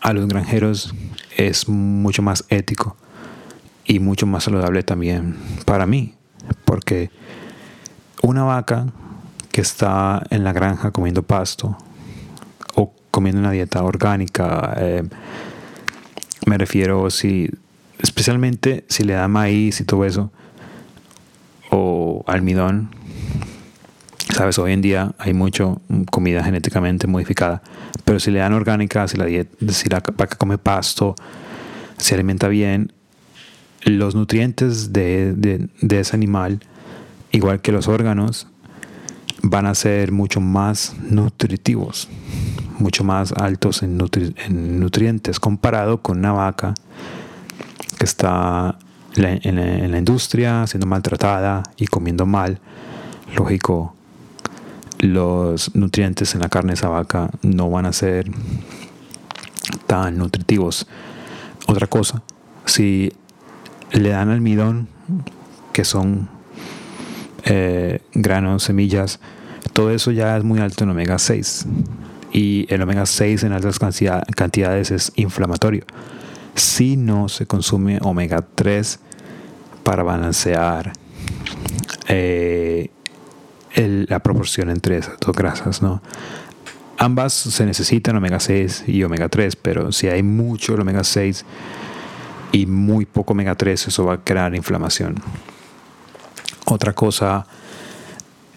a 0.00 0.12
los 0.12 0.26
granjeros 0.28 0.94
es 1.36 1.68
mucho 1.68 2.22
más 2.22 2.44
ético 2.48 2.96
y 3.84 3.98
mucho 4.00 4.26
más 4.26 4.44
saludable 4.44 4.82
también 4.82 5.36
para 5.64 5.86
mí, 5.86 6.14
porque 6.64 7.10
una 8.22 8.44
vaca 8.44 8.86
que 9.52 9.60
está 9.60 10.22
en 10.30 10.44
la 10.44 10.52
granja 10.52 10.90
comiendo 10.90 11.22
pasto 11.22 11.76
o 12.74 12.92
comiendo 13.10 13.40
una 13.40 13.50
dieta 13.50 13.82
orgánica, 13.82 14.74
eh, 14.78 15.02
me 16.46 16.58
refiero 16.58 17.10
si, 17.10 17.50
especialmente 17.98 18.84
si 18.88 19.04
le 19.04 19.14
da 19.14 19.28
maíz 19.28 19.80
y 19.80 19.84
todo 19.84 20.04
eso, 20.04 20.30
o 21.70 22.24
almidón, 22.26 22.90
Sabes, 24.36 24.58
hoy 24.58 24.72
en 24.72 24.82
día 24.82 25.14
hay 25.16 25.32
mucho 25.32 25.80
comida 26.10 26.44
genéticamente 26.44 27.06
modificada, 27.06 27.62
pero 28.04 28.20
si 28.20 28.30
le 28.30 28.40
dan 28.40 28.52
orgánica, 28.52 29.08
si 29.08 29.16
la, 29.16 29.24
dieta, 29.24 29.72
si 29.72 29.88
la 29.88 30.02
vaca 30.14 30.36
come 30.36 30.58
pasto, 30.58 31.14
se 31.96 32.16
alimenta 32.16 32.46
bien, 32.48 32.92
los 33.84 34.14
nutrientes 34.14 34.92
de, 34.92 35.32
de, 35.32 35.98
ese 35.98 36.14
animal, 36.14 36.60
igual 37.32 37.62
que 37.62 37.72
los 37.72 37.88
órganos, 37.88 38.46
van 39.42 39.64
a 39.64 39.74
ser 39.74 40.12
mucho 40.12 40.42
más 40.42 40.94
nutritivos, 41.08 42.06
mucho 42.78 43.04
más 43.04 43.32
altos 43.32 43.82
en 43.82 43.96
nutrientes 44.78 45.40
comparado 45.40 46.02
con 46.02 46.18
una 46.18 46.32
vaca 46.32 46.74
que 47.98 48.04
está 48.04 48.76
en 49.14 49.90
la 49.92 49.98
industria 49.98 50.66
siendo 50.66 50.86
maltratada 50.86 51.62
y 51.78 51.86
comiendo 51.86 52.26
mal. 52.26 52.60
Lógico, 53.34 53.95
los 54.98 55.74
nutrientes 55.74 56.34
en 56.34 56.40
la 56.40 56.48
carne 56.48 56.70
de 56.70 56.74
esa 56.74 56.88
vaca 56.88 57.30
no 57.42 57.70
van 57.70 57.86
a 57.86 57.92
ser 57.92 58.30
tan 59.86 60.18
nutritivos. 60.18 60.86
Otra 61.66 61.86
cosa, 61.86 62.22
si 62.64 63.12
le 63.92 64.10
dan 64.10 64.30
almidón, 64.30 64.88
que 65.72 65.84
son 65.84 66.28
eh, 67.44 68.00
granos, 68.14 68.64
semillas, 68.64 69.20
todo 69.72 69.90
eso 69.90 70.10
ya 70.10 70.36
es 70.36 70.44
muy 70.44 70.60
alto 70.60 70.84
en 70.84 70.90
omega 70.90 71.18
6. 71.18 71.66
Y 72.32 72.66
el 72.72 72.82
omega 72.82 73.06
6 73.06 73.44
en 73.44 73.52
altas 73.52 73.78
cantidades 73.78 74.90
es 74.90 75.12
inflamatorio. 75.16 75.84
Si 76.54 76.96
no 76.96 77.28
se 77.28 77.46
consume 77.46 77.98
omega 78.02 78.44
3 78.54 78.98
para 79.82 80.02
balancear 80.02 80.92
eh, 82.08 82.45
la 83.76 84.20
proporción 84.20 84.70
entre 84.70 84.98
esas 84.98 85.18
dos 85.20 85.36
grasas, 85.36 85.82
¿no? 85.82 86.00
Ambas 86.98 87.34
se 87.34 87.66
necesitan 87.66 88.16
omega 88.16 88.40
6 88.40 88.84
y 88.86 89.02
omega 89.04 89.28
3, 89.28 89.56
pero 89.56 89.92
si 89.92 90.08
hay 90.08 90.22
mucho 90.22 90.74
omega 90.74 91.04
6 91.04 91.44
y 92.52 92.64
muy 92.64 93.04
poco 93.04 93.34
omega 93.34 93.54
3, 93.54 93.88
eso 93.88 94.06
va 94.06 94.14
a 94.14 94.24
crear 94.24 94.54
inflamación. 94.54 95.16
Otra 96.64 96.94
cosa, 96.94 97.46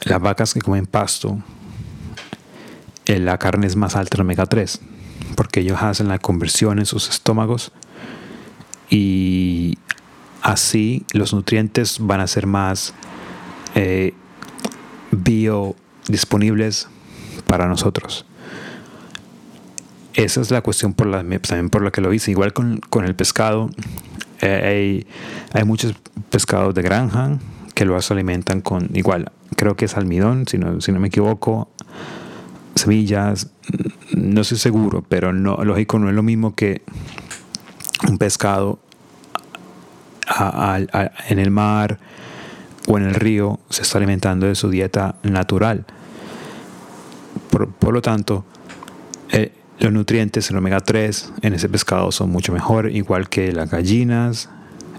las 0.05 0.21
vacas 0.21 0.53
que 0.53 0.61
comen 0.61 0.85
pasto, 0.85 1.37
eh, 3.05 3.19
la 3.19 3.37
carne 3.37 3.67
es 3.67 3.75
más 3.75 3.97
alta 3.97 4.15
en 4.15 4.21
omega 4.21 4.45
3, 4.45 4.79
porque 5.35 5.59
ellos 5.59 5.79
hacen 5.81 6.07
la 6.07 6.19
conversión 6.19 6.79
en 6.79 6.85
sus 6.85 7.09
estómagos 7.09 7.73
y 8.89 9.77
así 10.41 11.05
los 11.11 11.33
nutrientes 11.33 11.97
van 11.99 12.21
a 12.21 12.27
ser 12.27 12.47
más 12.47 12.93
eh, 13.75 14.13
biodisponibles 15.11 16.87
para 17.47 17.67
nosotros. 17.67 18.25
Esa 20.13 20.41
es 20.41 20.51
la 20.51 20.61
cuestión 20.61 20.93
también 21.47 21.69
por 21.69 21.81
la 21.81 21.91
que 21.91 22.01
lo 22.01 22.11
hice. 22.13 22.31
Igual 22.31 22.53
con, 22.53 23.05
el 23.05 23.15
pescado, 23.15 23.69
eh, 24.41 25.05
hay, 25.53 25.63
muchos 25.63 25.95
pescados 26.29 26.73
de 26.75 26.81
granja 26.81 27.37
que 27.75 27.85
lo 27.85 27.95
alimentan 28.11 28.61
con, 28.61 28.89
igual, 28.93 29.31
creo 29.55 29.75
que 29.75 29.85
es 29.85 29.95
almidón, 29.95 30.47
si 30.47 30.57
no, 30.57 30.81
si 30.81 30.91
no 30.91 30.99
me 30.99 31.07
equivoco, 31.07 31.69
semillas, 32.75 33.51
no 34.13 34.41
estoy 34.41 34.57
seguro, 34.57 35.03
pero 35.07 35.31
lógico, 35.31 35.99
no 35.99 36.09
es 36.09 36.15
lo 36.15 36.23
mismo 36.23 36.55
que 36.55 36.81
un 38.07 38.17
pescado 38.17 38.79
en 41.29 41.39
el 41.39 41.51
mar 41.51 41.99
o 42.89 42.97
en 42.97 43.05
el 43.05 43.13
río 43.13 43.59
se 43.69 43.83
está 43.83 43.99
alimentando 43.99 44.47
de 44.47 44.55
su 44.55 44.69
dieta 44.69 45.15
natural. 45.21 45.85
Por, 47.51 47.93
lo 47.93 48.01
tanto, 48.01 48.45
eh, 49.31 49.51
los 49.79 49.93
nutrientes 49.93 50.49
en 50.49 50.57
omega 50.57 50.79
3 50.79 51.33
en 51.43 51.53
ese 51.53 51.69
pescado 51.69 52.11
son 52.11 52.31
mucho 52.31 52.51
mejor, 52.51 52.89
igual 52.89 53.29
que 53.29 53.51
las 53.51 53.69
gallinas, 53.69 54.49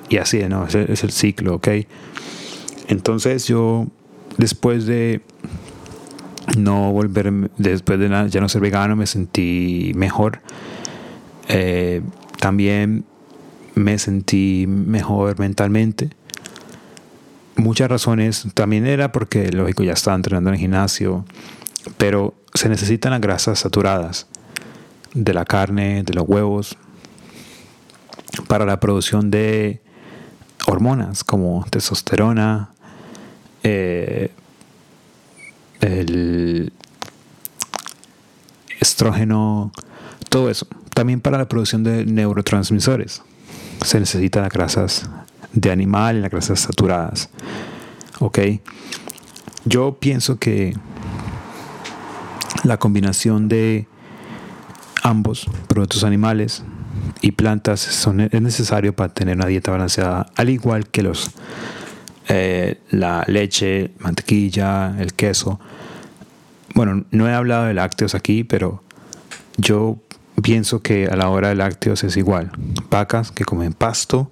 y 0.09 0.18
así, 0.18 0.40
¿no? 0.49 0.66
Es 0.66 1.04
el 1.04 1.11
ciclo, 1.11 1.56
¿ok? 1.56 1.68
Entonces 2.87 3.47
yo, 3.47 3.88
después 4.38 4.87
de 4.87 5.23
no 6.56 6.92
volver, 6.92 7.50
después 7.59 7.99
de 7.99 8.09
ya 8.09 8.40
no 8.40 8.49
ser 8.49 8.61
vegano, 8.61 8.94
me 8.94 9.06
sentí 9.06 9.92
mejor. 9.97 10.40
Eh, 11.49 12.02
también 12.38 13.04
me 13.75 13.99
sentí 13.99 14.66
mejor 14.68 15.40
mentalmente. 15.40 16.11
Muchas 17.61 17.90
razones. 17.90 18.47
También 18.55 18.87
era 18.87 19.12
porque, 19.12 19.52
lógico, 19.52 19.83
ya 19.83 19.92
estaba 19.92 20.16
entrenando 20.16 20.49
en 20.49 20.55
el 20.55 20.61
gimnasio. 20.61 21.27
Pero 21.99 22.33
se 22.55 22.70
necesitan 22.70 23.12
las 23.12 23.20
grasas 23.20 23.59
saturadas 23.59 24.27
de 25.12 25.35
la 25.35 25.44
carne, 25.44 26.03
de 26.03 26.14
los 26.14 26.27
huevos, 26.27 26.79
para 28.49 28.64
la 28.64 28.81
producción 28.81 29.31
de 29.31 29.83
hormonas 30.66 31.23
como 31.23 31.66
testosterona, 31.68 32.70
eh, 33.62 34.31
el 35.83 36.73
estrógeno, 38.81 39.70
todo 40.31 40.49
eso. 40.49 40.66
También 40.94 41.20
para 41.20 41.37
la 41.37 41.46
producción 41.46 41.85
de 41.85 42.07
neurotransmisores 42.07 43.23
se 43.85 44.01
necesitan 44.01 44.44
las 44.44 44.53
grasas 44.53 45.11
de 45.53 45.71
animal 45.71 46.17
y 46.17 46.21
las 46.21 46.31
grasas 46.31 46.61
saturadas. 46.61 47.31
¿Ok? 48.19 48.39
Yo 49.65 49.99
pienso 49.99 50.39
que 50.39 50.77
la 52.65 52.79
combinación 52.79 53.49
de 53.49 53.87
ambos 55.03 55.47
productos 55.69 56.05
animales 56.05 56.63
y 57.23 57.33
plantas 57.33 57.81
son, 57.81 58.21
es 58.21 58.43
necesario 58.43 58.95
para 58.95 59.13
tener 59.13 59.37
una 59.37 59.47
dieta 59.47 59.71
balanceada, 59.71 60.27
al 60.37 60.51
igual 60.51 60.89
que 60.89 61.03
los 61.03 61.31
eh, 62.29 62.79
la 62.91 63.25
leche, 63.27 63.91
mantequilla, 63.99 64.95
el 65.01 65.15
queso. 65.15 65.59
Bueno, 66.75 67.05
no 67.11 67.29
he 67.29 67.35
hablado 67.35 67.65
de 67.65 67.75
lácteos 67.75 68.15
aquí, 68.15 68.45
pero 68.45 68.85
yo 69.57 69.99
pienso 70.41 70.81
que 70.81 71.07
a 71.07 71.17
la 71.17 71.29
hora 71.29 71.49
de 71.49 71.57
lácteos 71.57 72.05
es 72.05 72.17
igual. 72.17 72.53
Vacas 72.89 73.33
que 73.33 73.45
comen 73.45 73.73
pasto, 73.73 74.31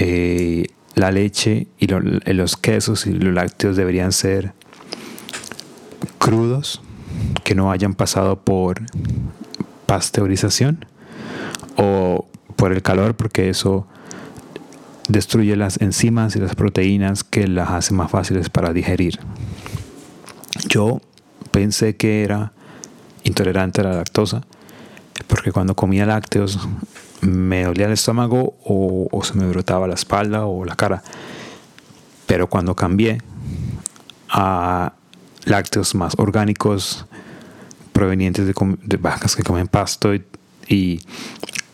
eh, 0.00 0.66
la 0.94 1.10
leche 1.10 1.66
y 1.76 1.88
los 1.88 2.56
quesos 2.56 3.04
y 3.06 3.12
los 3.12 3.34
lácteos 3.34 3.76
deberían 3.76 4.12
ser 4.12 4.52
crudos, 6.18 6.80
que 7.42 7.56
no 7.56 7.72
hayan 7.72 7.94
pasado 7.94 8.38
por 8.38 8.82
pasteurización 9.86 10.84
o 11.76 12.26
por 12.54 12.72
el 12.72 12.82
calor, 12.82 13.16
porque 13.16 13.48
eso 13.48 13.88
destruye 15.08 15.56
las 15.56 15.80
enzimas 15.80 16.36
y 16.36 16.38
las 16.38 16.54
proteínas 16.54 17.24
que 17.24 17.48
las 17.48 17.70
hace 17.70 17.92
más 17.92 18.08
fáciles 18.08 18.50
para 18.50 18.72
digerir. 18.72 19.18
Yo 20.68 21.00
pensé 21.50 21.96
que 21.96 22.22
era 22.22 22.52
intolerante 23.24 23.80
a 23.80 23.84
la 23.84 23.94
lactosa, 23.94 24.42
porque 25.26 25.50
cuando 25.50 25.74
comía 25.74 26.06
lácteos 26.06 26.60
me 27.20 27.64
dolía 27.64 27.86
el 27.86 27.92
estómago 27.92 28.56
o, 28.64 29.20
se 29.22 29.34
me 29.34 29.46
brotaba 29.46 29.86
la 29.86 29.94
espalda 29.94 30.46
o 30.46 30.64
la 30.64 30.76
cara. 30.76 31.02
Pero 32.26 32.48
cuando 32.48 32.74
cambié 32.74 33.18
a 34.28 34.92
lácteos 35.44 35.94
más 35.94 36.14
orgánicos, 36.18 37.06
provenientes 37.92 38.46
de, 38.46 38.96
vacas 38.98 39.34
que 39.34 39.42
comen 39.42 39.66
pasto 39.66 40.14
y, 40.14 41.00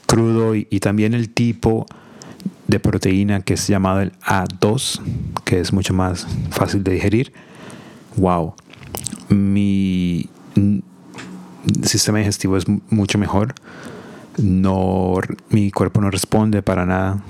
crudo, 0.07 0.55
y 0.55 0.81
también 0.81 1.15
el 1.15 1.31
tipo 1.31 1.87
de 2.67 2.81
proteína 2.81 3.41
que 3.41 3.55
es 3.55 3.67
llamado 3.67 4.01
el 4.01 4.13
A2, 4.21 5.01
que 5.45 5.61
es 5.61 5.73
mucho 5.73 5.95
más 5.95 6.27
fácil 6.51 6.83
de 6.83 6.93
digerir. 6.93 7.33
Wow, 8.17 8.55
mi 9.29 10.29
sistema 11.83 12.19
digestivo 12.19 12.57
es 12.57 12.65
mucho 12.91 13.19
mejor. 13.19 13.55
No, 14.39 15.15
mi 15.51 15.71
cuerpo 15.71 16.01
no 16.01 16.11
responde 16.11 16.63
para 16.63 16.87
nada 16.87 17.23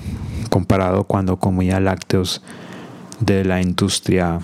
comparado 0.50 1.04
cuando 1.04 1.36
comía 1.36 1.80
lácteos 1.80 2.42
de 3.20 3.44
la 3.44 3.60
industria 3.60 4.40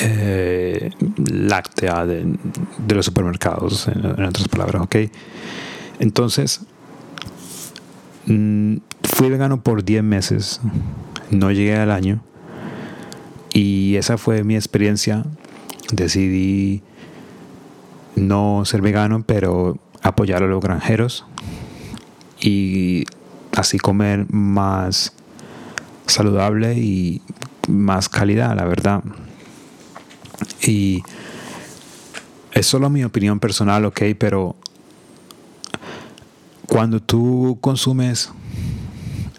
eh, 0.00 0.90
láctea 1.16 2.06
de, 2.06 2.38
los 2.88 3.04
supermercados, 3.04 3.88
en, 3.88 4.24
otras 4.24 4.48
palabras. 4.48 4.88
Entonces, 5.98 6.60
mm, 8.26 8.76
Fui 9.22 9.28
vegano 9.28 9.62
por 9.62 9.84
10 9.84 10.02
meses, 10.02 10.60
no 11.30 11.50
llegué 11.50 11.76
al 11.76 11.90
año 11.90 12.22
y 13.52 13.96
esa 13.96 14.16
fue 14.16 14.42
mi 14.44 14.54
experiencia. 14.54 15.24
Decidí 15.92 16.82
no 18.16 18.64
ser 18.64 18.80
vegano, 18.80 19.22
pero 19.26 19.76
apoyar 20.02 20.42
a 20.42 20.46
los 20.46 20.62
granjeros 20.62 21.24
y 22.40 23.04
así 23.56 23.78
comer 23.78 24.26
más 24.30 25.12
saludable 26.06 26.74
y 26.74 27.22
más 27.68 28.08
calidad, 28.08 28.56
la 28.56 28.64
verdad. 28.64 29.02
Y 30.66 31.02
es 32.52 32.66
solo 32.66 32.90
mi 32.90 33.04
opinión 33.04 33.40
personal, 33.40 33.84
ok, 33.84 34.02
pero 34.18 34.56
cuando 36.66 37.00
tú 37.00 37.58
consumes 37.60 38.30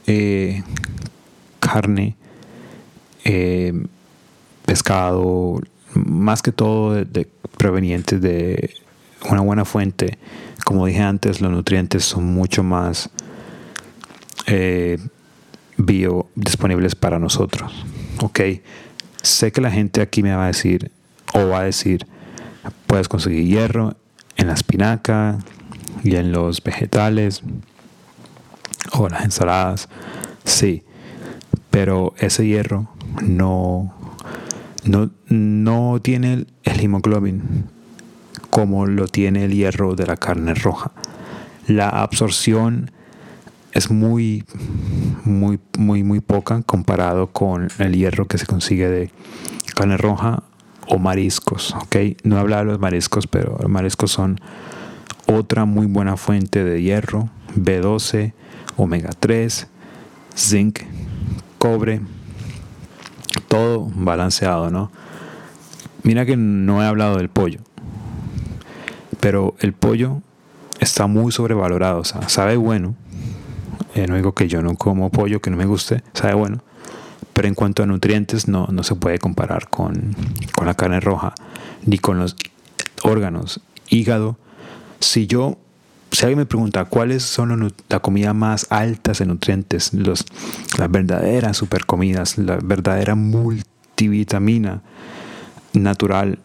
eh, 0.07 0.63
carne, 1.59 2.15
eh, 3.23 3.73
pescado, 4.65 5.59
más 5.93 6.41
que 6.41 6.51
todo 6.51 6.93
de, 6.93 7.27
provenientes 7.57 8.21
de 8.21 8.75
una 9.29 9.41
buena 9.41 9.65
fuente. 9.65 10.17
Como 10.63 10.85
dije 10.85 11.01
antes, 11.01 11.41
los 11.41 11.51
nutrientes 11.51 12.05
son 12.05 12.25
mucho 12.25 12.63
más 12.63 13.09
eh, 14.47 14.97
biodisponibles 15.77 16.95
para 16.95 17.19
nosotros. 17.19 17.85
Ok, 18.21 18.39
sé 19.21 19.51
que 19.51 19.61
la 19.61 19.71
gente 19.71 20.01
aquí 20.01 20.23
me 20.23 20.35
va 20.35 20.45
a 20.45 20.47
decir, 20.47 20.91
O 21.33 21.47
va 21.47 21.59
a 21.59 21.63
decir, 21.63 22.05
puedes 22.87 23.07
conseguir 23.07 23.45
hierro 23.45 23.95
en 24.35 24.47
la 24.47 24.53
espinaca 24.53 25.39
y 26.03 26.15
en 26.15 26.31
los 26.31 26.61
vegetales 26.63 27.41
o 28.91 29.09
las 29.09 29.23
ensaladas. 29.23 29.89
Sí, 30.43 30.83
pero 31.69 32.13
ese 32.19 32.45
hierro 32.45 32.89
no, 33.21 33.93
no, 34.83 35.09
no 35.27 35.99
tiene 36.01 36.33
el, 36.33 36.47
hemoglobin 36.63 37.65
como 38.53 38.85
lo 38.85 39.07
tiene 39.07 39.45
el 39.45 39.51
hierro 39.51 39.95
de 39.95 40.05
la 40.05 40.15
carne 40.15 40.53
roja. 40.53 40.91
La 41.65 41.89
absorción 41.89 42.91
es 43.71 43.89
muy, 43.89 44.43
muy, 45.25 45.59
muy, 45.79 46.03
muy 46.03 46.19
poca 46.19 46.61
comparado 46.61 47.31
con 47.31 47.69
el 47.79 47.95
hierro 47.95 48.27
que 48.27 48.37
se 48.37 48.45
consigue 48.45 48.87
de 48.87 49.11
carne 49.75 49.97
roja 49.97 50.43
o 50.87 50.99
mariscos, 50.99 51.73
¿ok? 51.73 51.95
No 52.23 52.37
he 52.37 52.41
hablado 52.41 52.65
de 52.65 52.71
los 52.73 52.79
mariscos, 52.79 53.25
pero 53.25 53.57
los 53.59 53.71
mariscos 53.71 54.11
son 54.11 54.39
otra 55.25 55.65
muy 55.65 55.87
buena 55.87 56.15
fuente 56.15 56.63
de 56.63 56.79
hierro, 56.79 57.29
B12, 57.55 58.33
omega 58.77 59.09
3, 59.19 59.67
zinc, 60.37 60.81
cobre, 61.57 62.01
todo 63.47 63.89
balanceado, 63.95 64.69
¿no? 64.69 64.91
Mira 66.03 66.27
que 66.27 66.37
no 66.37 66.83
he 66.83 66.85
hablado 66.85 67.17
del 67.17 67.29
pollo, 67.29 67.61
pero 69.23 69.55
el 69.59 69.71
pollo 69.71 70.21
está 70.81 71.07
muy 71.07 71.31
sobrevalorado, 71.31 72.01
o 72.01 72.03
sea, 72.03 72.27
sabe 72.27 72.57
bueno. 72.57 72.93
Eh, 73.95 74.05
no 74.05 74.17
digo 74.17 74.33
que 74.33 74.49
yo 74.49 74.61
no 74.61 74.75
como 74.75 75.11
pollo, 75.11 75.39
que 75.39 75.49
no 75.49 75.55
me 75.55 75.65
guste, 75.65 76.03
sabe 76.11 76.33
bueno. 76.33 76.61
Pero 77.31 77.47
en 77.47 77.55
cuanto 77.55 77.83
a 77.83 77.85
nutrientes, 77.85 78.49
no, 78.49 78.67
no 78.69 78.83
se 78.83 78.95
puede 78.95 79.19
comparar 79.19 79.69
con, 79.69 80.13
con 80.53 80.67
la 80.67 80.73
carne 80.73 80.99
roja, 80.99 81.33
ni 81.85 81.99
con 81.99 82.19
los 82.19 82.35
órganos, 83.01 83.61
hígado. 83.87 84.37
Si 84.99 85.25
yo 85.25 85.57
si 86.11 86.25
alguien 86.25 86.39
me 86.39 86.45
pregunta 86.45 86.83
cuáles 86.83 87.23
son 87.23 87.73
la 87.87 87.99
comida 88.01 88.33
más 88.33 88.67
altas 88.71 89.21
en 89.21 89.29
nutrientes, 89.29 89.93
los, 89.93 90.25
las 90.77 90.91
verdaderas 90.91 91.55
supercomidas, 91.55 92.37
la 92.37 92.57
verdadera 92.61 93.15
multivitamina 93.15 94.81
natural, 95.71 96.39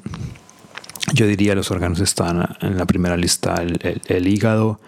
yo 1.13 1.27
diría 1.27 1.55
los 1.55 1.71
órganos 1.71 2.01
están 2.01 2.49
en 2.61 2.77
la 2.77 2.87
primera 2.87 3.17
lista, 3.17 3.55
el, 3.63 4.29
hígado, 4.29 4.81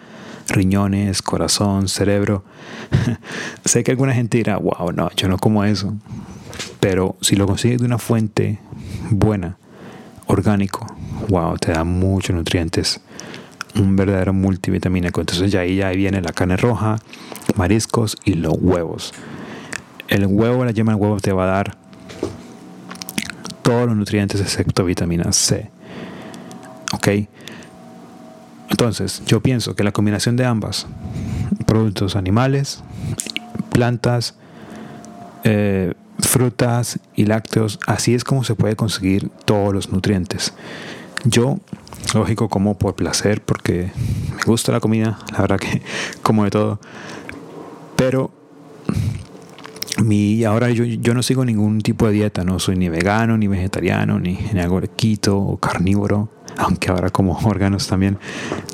riñones, 0.49 1.23
corazón, 1.23 1.89
cerebro. 1.89 2.45
sé 3.65 3.85
que 3.85 3.93
alguna 3.93 4.13
gente 4.13 4.39
dirá, 4.39 4.57
wow, 4.57 4.93
no, 4.93 5.11
yo 5.17 5.29
no 5.29 5.39
como 5.39 5.65
eso. 5.65 5.95
Pero 6.81 7.17
si 7.21 7.37
lo 7.37 7.47
consigues 7.47 7.81
de 7.81 7.87
una 7.87 7.99
fuente 7.99 8.59
buena, 9.11 9.57
orgánico, 10.27 10.87
wow, 11.29 11.57
te 11.57 11.73
da 11.73 11.85
muchos 11.85 12.35
nutrientes 12.35 13.01
un 13.77 13.97
verdadero 13.97 14.33
multivitamínico. 14.33 15.21
Entonces 15.21 15.51
ya 15.51 15.61
ahí 15.61 15.77
ya 15.77 15.91
viene 15.91 16.21
la 16.21 16.33
carne 16.33 16.57
roja, 16.57 16.99
mariscos 17.57 18.17
y 18.25 18.35
los 18.35 18.55
huevos. 18.59 19.13
El 20.09 20.27
huevo, 20.27 20.65
la 20.65 20.73
yema 20.73 20.93
del 20.93 21.01
huevo 21.01 21.21
te 21.21 21.33
va 21.33 21.45
a 21.45 21.47
dar 21.47 21.77
todos 23.63 23.87
los 23.87 23.97
nutrientes 23.97 24.41
excepto 24.41 24.85
vitamina 24.85 25.33
C. 25.33 25.71
¿Ok? 27.01 27.27
Entonces, 28.69 29.23
yo 29.27 29.41
pienso 29.41 29.75
que 29.75 29.83
la 29.83 29.93
combinación 29.93 30.37
de 30.37 30.45
ambas, 30.45 30.87
productos 31.67 32.15
animales, 32.15 32.83
plantas, 33.73 34.35
eh, 35.45 35.95
frutas 36.19 37.01
y 37.17 37.25
lácteos, 37.25 37.81
así 37.87 38.15
es 38.15 38.23
como 38.23 38.45
se 38.45 38.55
puede 38.55 38.77
conseguir 38.77 39.31
todos 39.47 39.73
los 39.73 39.91
nutrientes. 39.91 40.53
Yo 41.25 41.59
lógico 42.15 42.49
como 42.49 42.77
por 42.77 42.95
placer, 42.95 43.43
porque 43.43 43.91
me 44.37 44.43
gusta 44.45 44.73
la 44.73 44.81
comida, 44.81 45.19
la 45.33 45.41
verdad 45.41 45.59
que 45.59 45.83
como 46.23 46.45
de 46.45 46.51
todo. 46.51 46.81
Pero 47.97 48.31
mi, 50.05 50.45
ahora 50.45 50.71
yo, 50.71 50.85
yo 50.85 51.15
no 51.15 51.23
sigo 51.23 51.45
ningún 51.45 51.81
tipo 51.81 52.07
de 52.07 52.13
dieta, 52.13 52.45
no 52.45 52.59
soy 52.59 52.77
ni 52.77 52.89
vegano, 52.89 53.37
ni 53.37 53.49
vegetariano, 53.49 54.19
ni, 54.19 54.39
ni 54.53 54.89
quito 54.97 55.39
o 55.39 55.57
carnívoro, 55.57 56.29
aunque 56.57 56.91
ahora 56.91 57.11
como 57.11 57.39
órganos 57.45 57.87
también. 57.87 58.19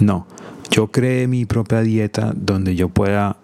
No, 0.01 0.27
yo 0.71 0.89
creé 0.89 1.27
mi 1.27 1.45
propia 1.45 1.81
dieta 1.81 2.33
donde 2.35 2.75
yo 2.75 2.89
pueda 2.89 3.37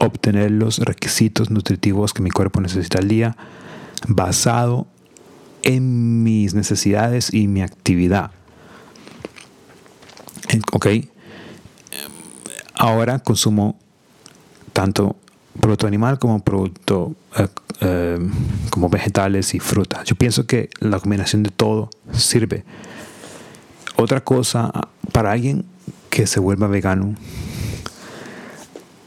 obtener 0.00 0.50
los 0.50 0.78
requisitos 0.78 1.50
nutritivos 1.50 2.12
que 2.12 2.22
mi 2.22 2.30
cuerpo 2.30 2.60
necesita 2.60 2.98
al 2.98 3.08
día 3.08 3.36
basado 4.08 4.86
en 5.62 6.22
mis 6.22 6.54
necesidades 6.54 7.32
y 7.32 7.48
mi 7.48 7.62
actividad. 7.62 8.30
Ok. 10.72 10.86
Ahora 12.74 13.18
consumo 13.18 13.78
tanto 14.72 15.16
producto 15.60 15.86
animal 15.86 16.18
como 16.18 16.40
producto 16.40 17.14
eh, 17.38 17.48
eh, 17.80 18.18
como 18.70 18.88
vegetales 18.88 19.54
y 19.54 19.60
frutas. 19.60 20.04
Yo 20.04 20.16
pienso 20.16 20.46
que 20.46 20.68
la 20.80 20.98
combinación 20.98 21.42
de 21.42 21.50
todo 21.50 21.90
sirve. 22.12 22.64
Otra 24.04 24.22
cosa, 24.22 24.70
para 25.12 25.32
alguien 25.32 25.64
que 26.10 26.26
se 26.26 26.38
vuelva 26.38 26.66
vegano, 26.66 27.14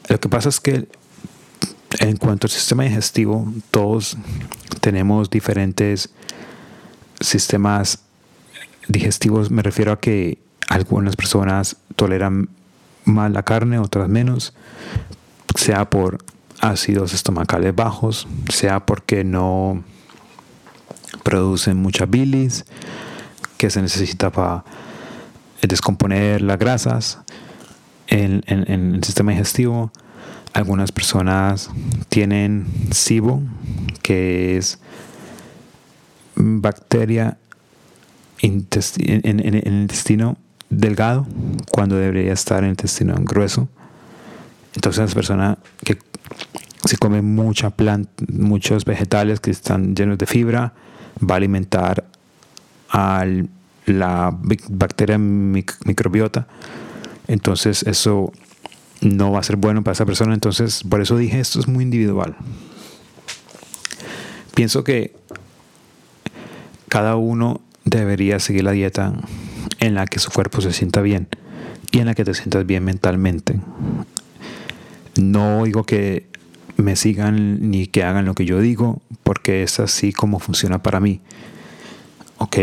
lo 0.10 0.20
que 0.20 0.28
pasa 0.28 0.50
es 0.50 0.60
que 0.60 0.88
en 2.00 2.18
cuanto 2.18 2.48
al 2.48 2.50
sistema 2.50 2.82
digestivo, 2.82 3.46
todos 3.70 4.18
tenemos 4.82 5.30
diferentes 5.30 6.10
sistemas 7.20 8.00
digestivos. 8.88 9.52
Me 9.52 9.62
refiero 9.62 9.92
a 9.92 10.00
que 10.00 10.40
algunas 10.68 11.16
personas 11.16 11.78
toleran 11.96 12.50
más 13.06 13.32
la 13.32 13.44
carne, 13.44 13.78
otras 13.78 14.10
menos, 14.10 14.56
sea 15.54 15.92
por 15.92 16.18
ácidos 16.60 17.14
estomacales 17.14 17.76
bajos, 17.76 18.28
sea 18.52 18.84
porque 18.84 19.24
no 19.24 19.84
producen 21.22 21.78
mucha 21.78 22.08
bilis 22.08 22.66
que 23.58 23.70
se 23.70 23.82
necesita 23.82 24.32
para 24.32 24.64
descomponer 25.62 26.42
las 26.42 26.60
grasas 26.60 27.20
en, 28.08 28.44
el 28.48 29.04
sistema 29.04 29.32
digestivo. 29.32 29.92
Algunas 30.54 30.92
personas 30.92 31.70
tienen 32.10 32.66
SIBO, 32.92 33.42
que 34.02 34.58
es 34.58 34.80
bacteria 36.36 37.38
en, 38.42 38.68
el 38.74 39.68
intestino 39.68 40.38
delgado 40.70 41.26
cuando 41.72 41.96
debería 41.96 42.34
estar 42.34 42.60
en 42.60 42.66
el 42.66 42.70
intestino 42.72 43.16
grueso. 43.20 43.68
Entonces, 44.76 45.10
la 45.10 45.16
persona 45.16 45.58
que 45.84 45.98
se 46.86 46.98
come 46.98 47.22
mucha 47.22 47.72
planta, 47.72 48.12
muchos 48.32 48.86
vegetales 48.86 49.40
que 49.40 49.52
están 49.52 49.96
llenos 49.96 50.18
de 50.18 50.26
fibra, 50.26 50.74
va 51.20 51.36
a 51.36 51.38
alimentar 51.38 52.06
a 52.90 53.26
la 53.88 54.38
bacteria 54.70 55.18
microbiota. 55.18 56.48
Entonces, 57.28 57.84
eso 57.84 58.32
no 59.02 59.32
va 59.32 59.40
a 59.40 59.44
ser 59.44 59.56
bueno 59.56 59.84
para 59.84 59.94
esa 59.94 60.06
persona. 60.06 60.34
Entonces, 60.34 60.84
por 60.84 61.02
eso 61.02 61.18
dije, 61.18 61.40
esto 61.40 61.60
es 61.60 61.68
muy 61.68 61.84
individual. 61.84 62.36
Pienso 64.54 64.84
que 64.84 65.16
cada 66.90 67.16
uno 67.16 67.62
debería 67.86 68.40
seguir 68.40 68.64
la 68.64 68.72
dieta 68.72 69.14
en 69.80 69.96
la 69.96 70.06
que 70.06 70.20
su 70.20 70.32
cuerpo 70.32 70.62
se 70.62 70.74
sienta 70.74 71.02
bien 71.02 71.28
y 71.92 72.00
en 72.00 72.08
la 72.08 72.16
que 72.16 72.26
te 72.26 72.34
sientas 72.34 72.66
bien 72.66 72.84
mentalmente. 72.84 73.60
No 75.16 75.64
digo 75.64 75.84
que 75.84 76.28
me 76.76 76.96
sigan 76.96 77.72
ni 77.72 77.88
que 77.88 78.04
hagan 78.04 78.26
lo 78.26 78.36
que 78.36 78.46
yo 78.46 78.60
digo, 78.60 79.02
porque 79.24 79.64
es 79.64 79.80
así 79.80 80.14
como 80.14 80.40
funciona 80.40 80.84
para 80.84 81.00
mí. 81.00 81.22
¿Ok? 82.38 82.58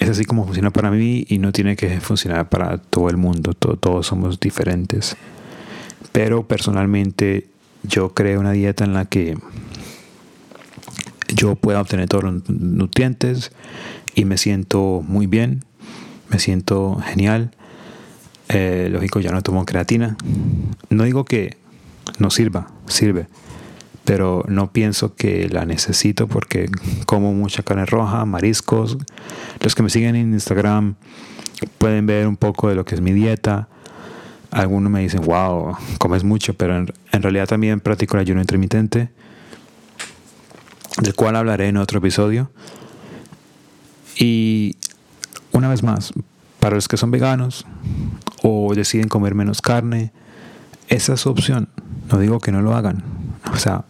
Es 0.00 0.10
así 0.10 0.24
como 0.24 0.44
funciona 0.44 0.70
para 0.70 0.90
mí 0.90 1.24
y 1.28 1.38
no 1.38 1.52
tiene 1.52 1.76
que 1.76 2.00
funcionar 2.00 2.48
para 2.48 2.78
todo 2.78 3.08
el 3.08 3.16
mundo. 3.16 3.54
todos 3.54 4.06
somos 4.06 4.38
diferentes. 4.40 5.16
Pero 6.12 6.46
personalmente 6.46 7.48
yo 7.82 8.14
creo 8.14 8.40
una 8.40 8.52
dieta 8.52 8.84
en 8.84 8.94
la 8.94 9.06
que 9.06 9.38
yo 11.34 11.56
pueda 11.56 11.80
obtener 11.80 12.08
todos 12.08 12.24
los 12.24 12.48
nutrientes 12.48 13.52
y 14.14 14.24
me 14.24 14.38
siento 14.38 15.02
muy 15.06 15.26
bien 15.26 15.64
me 16.28 16.38
siento 16.38 16.96
genial. 17.04 17.50
Eh, 18.48 18.88
lógico, 18.90 19.20
ya 19.20 19.30
no 19.30 19.42
tomo 19.42 19.64
creatina. 19.64 20.16
No 20.90 21.04
digo 21.04 21.24
que 21.24 21.56
no 22.18 22.30
sirva, 22.30 22.68
sirve, 22.86 23.26
pero 24.06 24.44
no 24.46 24.72
pienso 24.72 25.16
que 25.16 25.48
la 25.48 25.66
necesito 25.66 26.28
porque 26.28 26.70
como 27.06 27.34
mucha 27.34 27.64
carne 27.64 27.84
roja, 27.86 28.24
mariscos. 28.24 28.96
Los 29.60 29.74
que 29.74 29.82
me 29.82 29.90
siguen 29.90 30.14
en 30.14 30.32
Instagram 30.32 30.94
pueden 31.78 32.06
ver 32.06 32.28
un 32.28 32.36
poco 32.36 32.68
de 32.68 32.76
lo 32.76 32.84
que 32.84 32.94
es 32.94 33.00
mi 33.00 33.12
dieta. 33.12 33.68
Algunos 34.52 34.92
me 34.92 35.00
dicen, 35.00 35.22
wow, 35.22 35.76
comes 35.98 36.22
mucho, 36.22 36.54
pero 36.54 36.76
en, 36.76 36.86
en 37.10 37.22
realidad 37.22 37.48
también 37.48 37.80
practico 37.80 38.16
el 38.16 38.20
ayuno 38.20 38.40
intermitente, 38.40 39.10
del 41.02 41.14
cual 41.16 41.34
hablaré 41.34 41.66
en 41.66 41.76
otro 41.76 41.98
episodio. 41.98 42.48
Y 44.18 44.76
una 45.50 45.68
vez 45.68 45.82
más, 45.82 46.12
para 46.60 46.76
los 46.76 46.86
que 46.86 46.96
son 46.96 47.10
veganos 47.10 47.66
o 48.44 48.72
deciden 48.72 49.08
comer 49.08 49.34
menos 49.34 49.60
carne, 49.60 50.12
esa 50.86 51.14
es 51.14 51.20
su 51.20 51.28
opción. 51.28 51.68
No 52.08 52.20
digo 52.20 52.38
que 52.38 52.52
no 52.52 52.62
lo 52.62 52.76
hagan. 52.76 53.02
O 53.52 53.56
sea, 53.56 53.84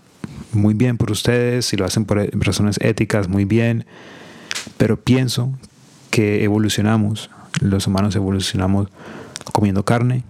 muy 0.56 0.74
bien 0.74 0.96
por 0.96 1.10
ustedes, 1.10 1.66
si 1.66 1.76
lo 1.76 1.84
hacen 1.84 2.04
por 2.04 2.18
razones 2.44 2.78
éticas, 2.80 3.28
muy 3.28 3.44
bien. 3.44 3.86
Pero 4.76 5.00
pienso 5.00 5.52
que 6.10 6.44
evolucionamos, 6.44 7.30
los 7.60 7.86
humanos 7.86 8.16
evolucionamos 8.16 8.88
comiendo 9.52 9.84
carne, 9.84 10.24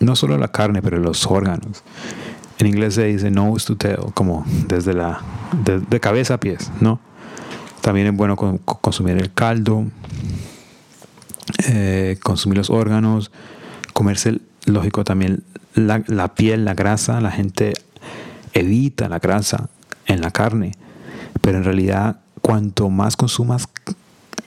no 0.00 0.16
solo 0.16 0.38
la 0.38 0.48
carne, 0.48 0.82
pero 0.82 0.98
los 0.98 1.26
órganos. 1.26 1.82
En 2.58 2.66
inglés 2.66 2.94
se 2.94 3.04
dice 3.04 3.30
nose 3.30 3.66
to 3.66 3.76
tail, 3.76 4.12
como 4.14 4.44
desde 4.66 4.92
la 4.92 5.20
de, 5.64 6.00
cabeza 6.00 6.34
a 6.34 6.40
pies, 6.40 6.70
¿no? 6.80 7.00
También 7.80 8.08
es 8.08 8.14
bueno 8.14 8.36
consumir 8.36 9.16
el 9.16 9.32
caldo, 9.32 9.86
eh, 11.66 12.18
consumir 12.22 12.58
los 12.58 12.68
órganos, 12.68 13.30
comerse, 13.94 14.40
lógico, 14.66 15.04
también 15.04 15.42
la, 15.74 16.34
piel, 16.34 16.64
la 16.64 16.74
grasa. 16.74 17.20
La 17.20 17.30
gente 17.30 17.72
evita 18.52 19.08
la 19.08 19.18
grasa 19.18 19.68
en 20.06 20.20
la 20.20 20.30
carne, 20.30 20.72
pero 21.40 21.58
en 21.58 21.64
realidad 21.64 22.20
cuanto 22.42 22.90
más 22.90 23.16
consumas 23.16 23.68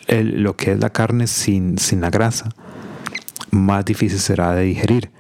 lo 0.08 0.56
que 0.56 0.74
es 0.74 0.80
la 0.80 0.92
carne 0.92 1.28
sin, 1.28 1.78
sin 1.78 2.02
la 2.02 2.10
grasa, 2.10 2.50
más 3.52 3.86
difícil 3.86 4.20
será 4.20 4.54
de 4.54 4.64
digerir, 4.64 5.12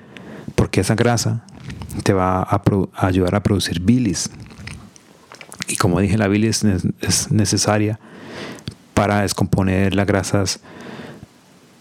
porque 0.55 0.81
esa 0.81 0.95
grasa 0.95 1.45
te 2.03 2.13
va 2.13 2.41
a, 2.41 2.61
ayudar 2.95 3.35
a 3.35 3.43
producir 3.43 3.79
bilis. 3.79 4.29
Y 5.67 5.77
como 5.77 5.99
dije, 5.99 6.17
la 6.17 6.27
bilis 6.27 6.63
es 7.01 7.31
necesaria 7.31 7.99
para 8.93 9.21
descomponer 9.21 9.95
las 9.95 10.05
grasas 10.05 10.59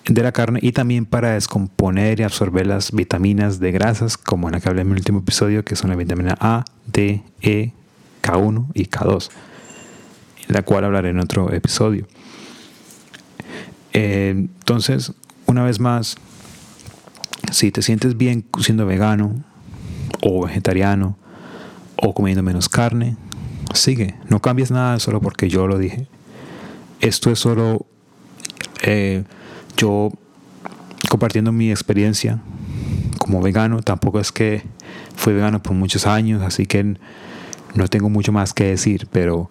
de 0.06 0.22
la 0.22 0.32
carne 0.32 0.58
y 0.62 0.72
también 0.72 1.06
para 1.06 1.34
descomponer 1.34 2.20
y 2.20 2.22
absorber 2.24 2.66
las 2.66 2.92
vitaminas 2.92 3.60
de 3.60 3.72
grasas, 3.72 4.16
como 4.16 4.48
en 4.48 4.52
la 4.52 4.60
que 4.60 4.68
hablé 4.68 4.82
en 4.82 4.88
mi 4.88 4.94
último 4.94 5.20
episodio, 5.20 5.64
que 5.64 5.76
son 5.76 5.90
la 5.90 5.96
vitamina 5.96 6.36
A, 6.40 6.64
D, 6.86 7.22
E, 7.40 7.72
K1 8.22 8.66
y 8.74 8.86
K2, 8.86 9.30
la 10.48 10.62
cual 10.62 10.84
hablaré 10.84 11.10
en 11.10 11.20
otro 11.20 11.52
episodio. 11.52 12.06
Eh, 13.92 14.30
entonces, 14.30 15.12
una 15.46 15.64
vez 15.64 15.78
más, 15.78 16.16
si 17.52 17.70
te 17.70 17.82
sientes 17.82 18.16
bien 18.16 18.44
siendo 18.60 18.86
vegano 18.86 19.44
o 20.22 20.46
vegetariano 20.46 21.16
o 21.96 22.14
comiendo 22.14 22.42
menos 22.42 22.68
carne, 22.68 23.16
sigue. 23.74 24.14
No 24.28 24.40
cambies 24.40 24.70
nada 24.70 24.98
solo 24.98 25.20
porque 25.20 25.48
yo 25.48 25.66
lo 25.66 25.78
dije. 25.78 26.06
Esto 27.00 27.30
es 27.30 27.38
solo 27.38 27.86
eh, 28.82 29.24
yo 29.82 30.12
compartiendo 31.08 31.50
mi 31.50 31.70
experiencia 31.70 32.40
como 33.18 33.42
vegano. 33.42 33.82
Tampoco 33.82 34.20
es 34.20 34.30
que 34.30 34.62
fui 35.16 35.32
vegano 35.32 35.60
por 35.60 35.72
muchos 35.72 36.06
años, 36.06 36.40
así 36.42 36.66
que 36.66 36.96
no 37.74 37.88
tengo 37.88 38.08
mucho 38.08 38.30
más 38.30 38.54
que 38.54 38.64
decir, 38.64 39.08
pero 39.10 39.50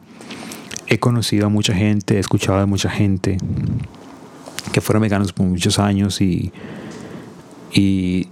he 0.87 0.99
conocido 0.99 1.47
a 1.47 1.49
mucha 1.49 1.73
gente, 1.73 2.15
he 2.15 2.19
escuchado 2.19 2.59
a 2.59 2.65
mucha 2.65 2.89
gente 2.89 3.37
que 4.71 4.79
fueron 4.79 5.01
veganos 5.01 5.33
por 5.33 5.45
muchos 5.45 5.79
años 5.79 6.21
y, 6.21 6.53
y 7.73 8.29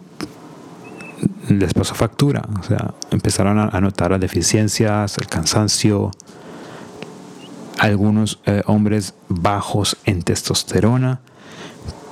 les 1.49 1.73
pasó 1.73 1.95
factura. 1.95 2.43
O 2.61 2.63
sea, 2.63 2.93
empezaron 3.11 3.59
a, 3.59 3.81
notar 3.81 4.11
las 4.11 4.21
deficiencias, 4.21 5.17
el 5.17 5.27
cansancio, 5.27 6.11
algunos 7.77 8.39
eh, 8.45 8.61
hombres 8.67 9.15
bajos 9.27 9.97
en 10.05 10.21
testosterona 10.21 11.19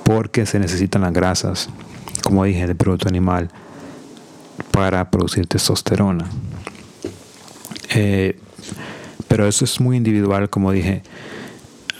porque 0.08 0.46
se 0.46 0.58
necesitan 0.58 1.02
las 1.02 1.12
grasas, 1.12 1.68
como 2.24 2.44
dije, 2.44 2.66
del 2.66 2.76
producto 2.76 3.10
animal 3.10 3.50
para 4.70 5.10
producir 5.10 5.46
testosterona. 5.46 6.24
Eh, 7.94 8.38
pero 9.28 9.46
eso 9.46 9.66
es 9.66 9.78
muy 9.82 9.98
individual, 9.98 10.48
como 10.48 10.72
dije 10.72 11.02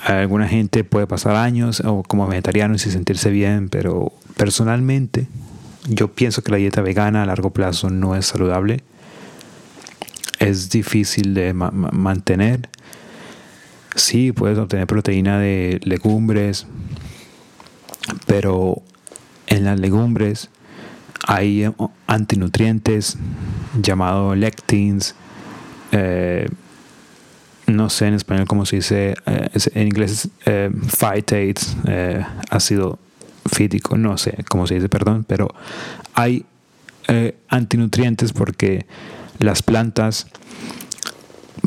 alguna 0.07 0.49
gente 0.49 0.85
puede 0.85 1.07
pasar 1.07 1.37
años 1.37 1.83
o 1.85 2.03
como 2.03 2.27
vegetariano 2.27 2.77
y 2.77 2.79
sentirse 2.79 3.29
bien, 3.29 3.69
pero 3.69 4.11
personalmente 4.39 5.27
yo 5.87 6.09
pienso 6.09 6.43
que 6.43 6.51
la 6.51 6.57
dieta 6.57 6.81
vegana 6.81 7.25
a 7.25 7.27
largo 7.27 7.51
plazo 7.51 7.91
no 7.91 8.17
es 8.17 8.25
saludable. 8.25 8.81
Es 10.39 10.71
difícil 10.71 11.35
de 11.35 11.53
mantener. 11.53 12.71
Sí, 13.97 14.33
puedes 14.33 14.57
obtener 14.57 14.87
proteína 14.87 15.39
de 15.39 15.79
legumbres, 15.85 16.67
pero 18.27 18.83
en 19.47 19.65
las 19.65 19.79
legumbres 19.81 20.51
hay 21.27 21.65
eh, 21.65 21.73
antinutrientes 22.07 23.17
llamados 23.81 24.37
lectins, 24.37 25.15
eh, 25.93 26.49
no 27.67 27.91
sé 27.91 28.07
en 28.07 28.15
español 28.15 28.47
cómo 28.47 28.65
se 28.65 28.77
dice, 28.77 29.15
eh, 29.27 29.49
en 29.75 29.87
inglés 29.87 30.29
eh, 30.47 30.71
phytates, 30.73 31.77
ácido 32.51 32.99
fítico, 33.47 33.97
no 33.97 34.17
sé 34.19 34.45
cómo 34.49 34.67
se 34.67 34.75
dice, 34.75 34.89
perdón, 34.89 35.25
pero 35.27 35.49
hay 36.15 36.45
antinutrientes 37.49 38.35
porque 38.35 38.85
las 39.39 39.63
plantas, 39.63 40.27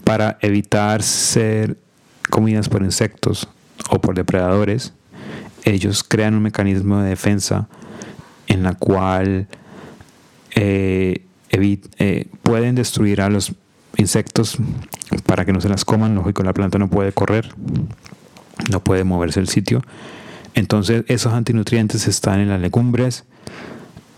para 0.04 0.38
evitar 0.42 1.02
ser 1.02 1.78
comidas 2.30 2.70
por 2.70 2.84
insectos 2.84 3.48
o 3.90 4.00
por 4.00 4.14
depredadores, 4.14 4.94
ellos 5.64 6.04
crean 6.04 6.36
un 6.36 6.44
mecanismo 6.44 7.02
de 7.02 7.10
defensa 7.10 7.68
en 8.48 8.64
la 8.64 8.74
cual 8.74 9.48
pueden 12.44 12.76
destruir 12.76 13.22
a 13.22 13.30
los 13.30 13.54
insectos 13.98 14.58
para 15.26 15.46
que 15.46 15.54
no 15.54 15.62
se 15.62 15.70
las 15.70 15.86
coman. 15.86 16.16
Lógico, 16.16 16.44
la 16.44 16.54
planta 16.54 16.78
no 16.78 16.90
puede 16.90 17.12
correr, 17.12 17.54
no 18.70 18.84
puede 18.84 19.04
moverse 19.04 19.40
el 19.40 19.48
sitio. 19.48 19.82
Entonces, 20.54 21.06
esos 21.08 21.34
antinutrientes 21.34 22.08
están 22.08 22.40
en 22.40 22.50
las 22.50 22.60
legumbres, 22.60 23.24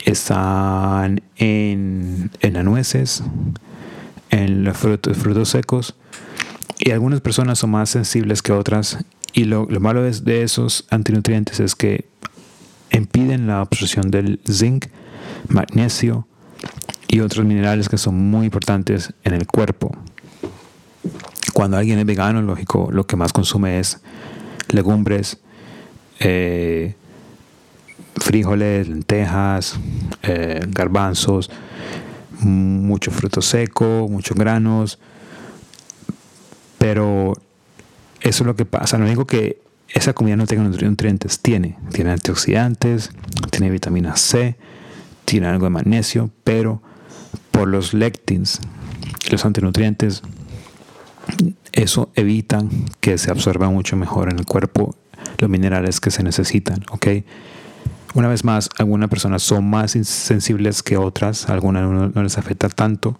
están 0.04 1.22
en, 1.38 2.32
en 2.42 2.54
las 2.54 2.64
nueces, 2.64 3.24
en 4.30 4.64
los 4.64 4.78
frutos, 4.78 5.50
secos. 5.50 5.96
Y 6.80 6.92
algunas 6.92 7.22
personas 7.22 7.60
son 7.60 7.72
más 7.72 7.90
sensibles 7.90 8.42
que 8.42 8.52
otras. 8.52 8.98
Y 9.34 9.46
lo, 9.46 9.66
lo 9.66 9.80
malo 9.80 10.04
de 10.04 10.44
esos 10.44 10.86
antinutrientes 10.90 11.60
es 11.60 11.76
que 11.76 12.06
impiden 12.92 13.48
la 13.48 13.62
absorción 13.62 14.12
del 14.12 14.40
zinc, 14.48 14.86
magnesio, 15.48 16.28
y 17.08 17.20
otros 17.20 17.46
minerales 17.46 17.90
que 17.90 18.00
son 18.00 18.16
muy 18.16 18.46
importantes 18.46 19.14
en 19.24 19.34
el 19.34 19.46
cuerpo. 19.46 19.96
Cuando 21.54 21.78
alguien 21.78 22.00
es 22.00 22.06
vegano, 22.06 22.42
lógico, 22.42 22.90
lo 22.92 23.06
que 23.06 23.16
más 23.16 23.32
consume 23.32 23.80
es 23.80 24.02
legumbres, 24.70 25.40
eh, 26.20 26.96
frijoles, 28.16 28.88
lentejas, 28.88 29.80
eh, 30.24 30.62
garbanzos, 30.70 31.52
mucho 32.40 33.12
fruto 33.12 33.44
seco, 33.44 34.08
muchos 34.10 34.36
granos. 34.36 34.98
Pero 36.80 37.34
eso 38.34 38.44
es 38.44 38.48
lo 38.48 38.56
que 38.56 38.66
pasa. 38.66 38.98
No 38.98 39.06
digo 39.06 39.28
que 39.28 39.62
esa 39.90 40.14
comida 40.14 40.36
no 40.36 40.48
tenga 40.48 40.64
nutrientes. 40.64 41.40
Tiene. 41.40 41.78
Tiene 41.92 42.12
antioxidantes, 42.12 43.12
tiene 43.52 43.70
vitamina 43.70 44.16
C, 44.16 44.58
tiene 45.24 45.46
algo 45.46 45.66
de 45.66 45.70
magnesio, 45.70 46.32
pero 46.44 46.82
por 47.52 47.68
los 47.68 47.94
lectins, 47.94 48.60
los 49.30 49.46
antinutrientes, 49.46 50.24
eso 51.74 52.12
evita 52.16 52.64
que 53.02 53.20
se 53.20 53.30
absorba 53.30 53.70
mucho 53.70 53.96
mejor 53.96 54.32
en 54.32 54.40
el 54.40 54.46
cuerpo 54.46 54.96
los 55.38 55.48
minerales 55.48 56.00
que 56.00 56.10
se 56.10 56.24
necesitan, 56.24 56.84
¿ok? 56.90 57.08
Una 58.16 58.28
vez 58.28 58.44
más, 58.44 58.70
algunas 58.80 59.10
personas 59.10 59.44
son 59.44 59.70
más 59.70 59.92
sensibles 59.92 60.82
que 60.82 60.98
otras, 60.98 61.50
algunas 61.50 61.88
no, 62.16 62.24
les 62.24 62.38
afecta 62.40 62.68
tanto. 62.70 63.20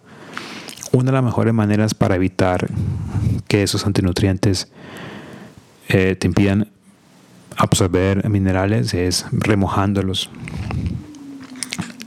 Una 0.94 1.06
de 1.06 1.12
las 1.12 1.24
mejores 1.24 1.52
maneras 1.52 1.92
para 1.92 2.14
evitar 2.14 2.68
que 3.48 3.64
esos 3.64 3.84
antinutrientes 3.84 4.70
eh, 5.88 6.14
te 6.14 6.28
impidan 6.28 6.68
absorber 7.56 8.28
minerales 8.28 8.94
es 8.94 9.26
remojándolos 9.32 10.30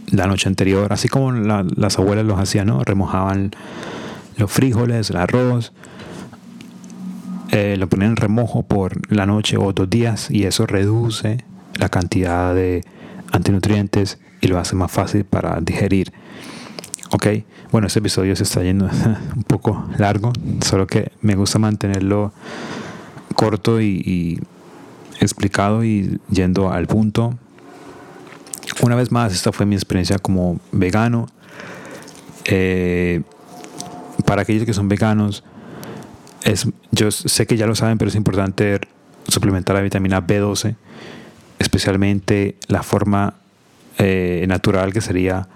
la 0.10 0.26
noche 0.28 0.48
anterior, 0.48 0.94
así 0.94 1.10
como 1.10 1.34
las 1.34 2.00
abuelas 2.00 2.24
los 2.24 2.40
hacían, 2.40 2.68
¿no? 2.68 2.82
Remojaban 2.82 3.52
los 4.38 4.50
frijoles, 4.50 5.10
el 5.10 5.18
arroz, 5.18 5.74
eh, 7.52 7.76
lo 7.78 7.90
ponían 7.90 8.12
en 8.12 8.16
remojo 8.16 8.64
por 8.64 9.14
la 9.14 9.26
noche 9.26 9.58
o 9.58 9.74
dos 9.74 9.90
días 9.90 10.32
y 10.32 10.46
eso 10.46 10.66
reduce 10.66 11.44
la 11.76 11.90
cantidad 11.90 12.56
de 12.56 12.86
antinutrientes 13.34 14.18
y 14.40 14.48
lo 14.48 14.58
hace 14.58 14.78
más 14.78 14.94
fácil 14.94 15.26
para 15.26 15.60
digerir. 15.60 16.14
Ok, 17.10 17.28
bueno, 17.72 17.88
este 17.88 18.00
episodio 18.00 18.36
se 18.36 18.44
está 18.44 18.62
yendo 18.64 18.90
un 19.36 19.44
poco 19.44 19.88
largo, 19.98 20.34
solo 20.62 20.88
que 20.88 21.12
me 21.22 21.36
gusta 21.36 21.58
mantenerlo 21.58 22.34
corto 23.34 23.80
y, 23.80 24.42
explicado 25.22 25.86
y 25.86 26.20
yendo 26.30 26.70
al 26.70 26.88
punto. 26.88 27.38
Una 28.82 28.96
vez 28.96 29.12
más, 29.12 29.34
esta 29.34 29.54
fue 29.54 29.66
mi 29.66 29.76
experiencia 29.76 30.20
como 30.20 30.60
vegano. 30.74 31.28
Eh, 32.46 33.22
para 34.26 34.42
aquellos 34.42 34.66
que 34.66 34.74
son 34.74 34.90
veganos, 34.90 35.46
es, 36.44 36.68
yo 36.92 37.10
sé 37.12 37.48
que 37.48 37.56
ya 37.56 37.68
lo 37.68 37.76
saben, 37.76 37.98
pero 37.98 38.10
es 38.10 38.16
importante 38.16 38.82
suplementar 39.30 39.78
la 39.78 39.82
vitamina 39.82 40.26
B12, 40.26 40.76
especialmente 41.58 42.58
la 42.68 42.84
forma 42.84 43.36
eh, 43.98 44.46
natural 44.48 44.92
que 44.92 45.02
sería 45.02 45.48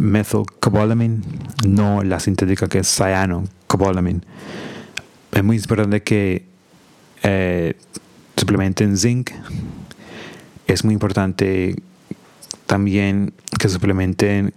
methylcobalamin, 0.00 1.22
no 1.66 2.02
la 2.02 2.20
sintética 2.20 2.68
que 2.68 2.78
es 2.78 2.88
cyanocobalamin. 2.88 4.24
Es 5.32 5.44
muy 5.44 5.56
importante 5.56 6.02
que 6.02 6.46
eh, 7.22 7.74
suplementen 8.36 8.96
zinc. 8.96 9.30
Es 10.66 10.84
muy 10.84 10.94
importante 10.94 11.76
también 12.66 13.32
que 13.58 13.68
suplementen 13.68 14.54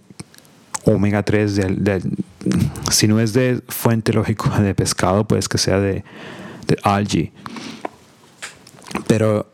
omega 0.84 1.22
3 1.22 1.60
si 2.90 3.08
no 3.08 3.20
es 3.20 3.32
de 3.32 3.62
fuente 3.68 4.12
lógico 4.12 4.50
de 4.50 4.74
pescado 4.74 5.26
pues 5.26 5.48
que 5.48 5.58
sea 5.58 5.80
de, 5.80 6.04
de 6.66 6.78
algae 6.82 7.32
pero 9.06 9.50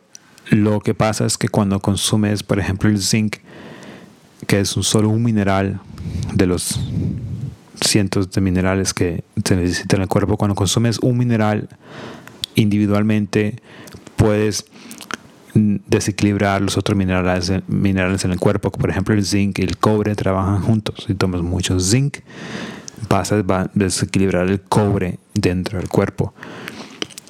lo 0.51 0.81
que 0.81 0.93
pasa 0.93 1.25
es 1.25 1.39
que 1.39 1.49
cuando 1.49 1.81
consumes 1.81 2.43
por 2.43 2.59
ejemplo 2.59 2.91
el 2.91 3.01
zinc 3.01 3.37
que 4.47 4.61
es 4.61 4.77
un, 4.77 4.85
solo 4.85 5.09
un 5.09 5.23
mineral 5.23 5.81
de 6.35 6.47
los 6.47 6.81
cientos 7.81 8.31
de 8.31 8.41
minerales 8.41 8.95
que 8.95 9.25
se 9.45 9.57
necesitan 9.57 9.99
en 9.99 10.03
el 10.03 10.09
cuerpo. 10.09 10.37
Cuando 10.37 10.55
consumes 10.55 10.99
un 11.01 11.19
mineral 11.19 11.69
individualmente, 12.55 13.57
puedes 14.17 14.67
desequilibrar 15.55 16.63
los 16.63 16.77
otros 16.77 16.97
minerales, 16.97 17.53
minerales 17.67 18.25
en 18.25 18.33
el 18.33 18.39
cuerpo. 18.39 18.71
Por 18.71 18.91
ejemplo, 18.91 19.15
el 19.15 19.25
zinc 19.25 19.59
y 19.59 19.63
el 19.63 19.79
cobre 19.79 20.15
trabajan 20.15 20.63
juntos. 20.63 21.05
Si 21.07 21.15
tomas 21.15 21.43
mucho 21.43 21.81
zinc, 21.81 22.19
vas 23.09 23.33
a 23.33 23.71
desequilibrar 23.75 24.49
el 24.49 24.61
cobre 24.61 25.19
dentro 25.35 25.79
del 25.79 25.89
cuerpo. 25.89 26.35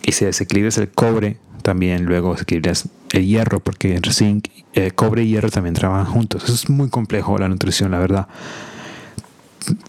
Y 0.04 0.12
si 0.12 0.24
desequilibras 0.24 0.78
el 0.78 0.90
cobre, 0.90 1.38
también 1.62 2.04
luego 2.04 2.32
desequilibras 2.32 2.88
el 3.12 3.26
hierro, 3.26 3.60
porque 3.60 3.94
el 3.94 4.12
zinc, 4.12 4.48
eh, 4.74 4.92
cobre 4.92 5.24
y 5.24 5.28
hierro 5.28 5.50
también 5.50 5.74
trabajan 5.74 6.12
juntos. 6.12 6.48
es 6.48 6.68
muy 6.70 6.88
complejo 6.88 7.38
la 7.38 7.48
nutrición, 7.48 7.90
la 7.90 7.98
verdad. 7.98 8.28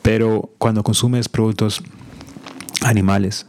Pero 0.01 0.49
cuando 0.57 0.83
consumes 0.83 1.29
productos 1.29 1.83
animales, 2.81 3.47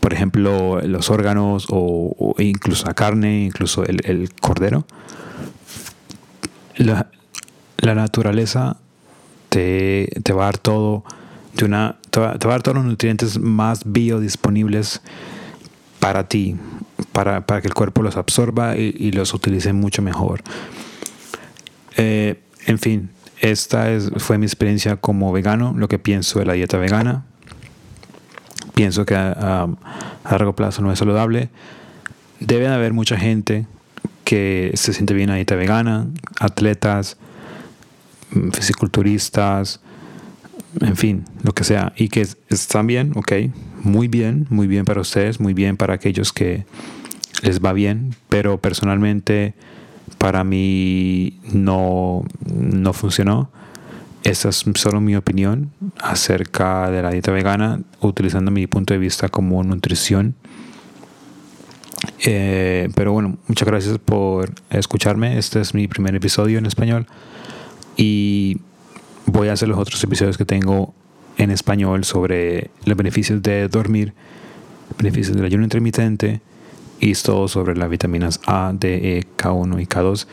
por 0.00 0.14
ejemplo, 0.14 0.80
los 0.82 1.10
órganos 1.10 1.66
o, 1.70 2.34
incluso 2.38 2.86
la 2.86 2.94
carne, 2.94 3.44
incluso 3.44 3.84
el, 3.84 4.30
cordero, 4.40 4.86
la, 6.76 7.06
naturaleza 7.82 8.78
te, 9.50 10.08
va 10.34 10.42
a 10.42 10.46
dar 10.46 10.58
todo 10.58 11.04
de 11.54 11.64
una 11.64 11.96
te 12.10 12.20
va, 12.20 12.30
a 12.30 12.38
dar 12.38 12.62
todos 12.62 12.76
los 12.76 12.86
nutrientes 12.86 13.38
más 13.38 13.82
biodisponibles 13.84 15.02
para 16.00 16.26
ti, 16.26 16.56
para, 17.12 17.44
que 17.44 17.68
el 17.68 17.74
cuerpo 17.74 18.02
los 18.02 18.16
absorba 18.16 18.76
y, 18.76 19.12
los 19.12 19.32
utilice 19.34 19.72
mucho 19.72 20.02
mejor. 20.02 20.42
Eh, 21.96 22.40
en 22.66 22.78
fin, 22.78 23.10
esta 23.40 23.90
es, 23.90 24.10
fue 24.16 24.38
mi 24.38 24.46
experiencia 24.46 24.96
como 24.96 25.30
vegano, 25.32 25.74
lo 25.76 25.88
que 25.88 25.98
pienso 25.98 26.38
de 26.38 26.46
la 26.46 26.54
dieta 26.54 26.78
vegana. 26.78 27.24
Pienso 28.74 29.04
que 29.04 29.14
a, 29.14 29.68
largo 30.30 30.54
plazo 30.54 30.82
no 30.82 30.90
es 30.90 30.98
saludable. 30.98 31.50
Debe 32.40 32.68
haber 32.68 32.92
mucha 32.92 33.18
gente 33.18 33.66
que 34.24 34.72
se 34.74 34.92
siente 34.92 35.12
bien 35.12 35.30
a 35.30 35.34
dieta 35.34 35.54
vegana, 35.54 36.06
atletas, 36.38 37.18
mm, 38.32 38.50
fisiculturistas, 38.50 39.80
en 40.80 40.96
fin, 40.96 41.24
lo 41.42 41.52
que 41.52 41.64
sea, 41.64 41.92
y 41.96 42.08
que 42.08 42.26
están 42.48 42.86
bien, 42.86 43.12
ok, 43.16 43.32
muy 43.82 44.08
bien, 44.08 44.46
muy 44.50 44.66
bien 44.66 44.84
para 44.84 45.00
ustedes, 45.00 45.40
muy 45.40 45.54
bien 45.54 45.76
para 45.76 45.94
aquellos 45.94 46.32
que 46.32 46.64
les 47.42 47.60
va 47.60 47.72
bien, 47.72 48.14
pero 48.28 48.58
personalmente 48.58 49.54
para 50.18 50.44
mí 50.44 51.38
no, 51.52 52.24
no 52.54 52.92
funcionó. 52.92 53.50
Esta 54.22 54.50
es 54.50 54.64
solo 54.74 55.00
mi 55.00 55.16
opinión 55.16 55.70
acerca 55.98 56.90
de 56.90 57.02
la 57.02 57.10
dieta 57.10 57.32
vegana, 57.32 57.80
utilizando 58.00 58.50
mi 58.50 58.66
punto 58.66 58.92
de 58.92 58.98
vista 59.00 59.28
como 59.30 59.62
nutrición. 59.64 60.34
Eh, 62.24 62.90
pero 62.94 63.12
bueno, 63.12 63.38
muchas 63.46 63.66
gracias 63.66 63.98
por 63.98 64.52
escucharme. 64.68 65.38
Este 65.38 65.60
es 65.60 65.74
mi 65.74 65.88
primer 65.88 66.14
episodio 66.14 66.58
en 66.58 66.66
español 66.66 67.06
y 67.96 68.58
voy 69.30 69.48
a 69.48 69.52
hacer 69.52 69.68
los 69.68 69.78
otros 69.78 70.02
episodios 70.04 70.36
que 70.36 70.44
tengo 70.44 70.94
en 71.36 71.50
español 71.50 72.04
sobre 72.04 72.70
los 72.84 72.96
beneficios 72.96 73.42
de 73.42 73.68
dormir, 73.68 74.12
beneficios 74.98 75.36
del 75.36 75.46
ayuno 75.46 75.64
intermitente 75.64 76.40
y 77.00 77.12
todo 77.14 77.48
sobre 77.48 77.76
las 77.76 77.88
vitaminas 77.88 78.40
A, 78.46 78.72
D, 78.74 79.18
E, 79.18 79.24
K1 79.36 79.82
y 79.82 79.86
K2. 79.86 80.26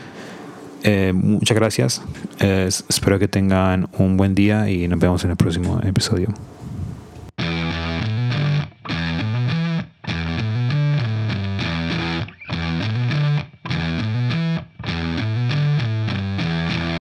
Eh, 0.83 1.13
muchas 1.13 1.55
gracias. 1.55 2.01
espero 2.39 3.19
que 3.19 3.27
tengan 3.27 3.89
un 3.97 4.17
buen 4.17 4.35
día 4.35 4.69
y 4.69 4.87
nos 4.87 4.99
vemos 4.99 5.23
en 5.23 5.31
el 5.31 5.37
próximo 5.37 5.79
episodio. 5.83 6.29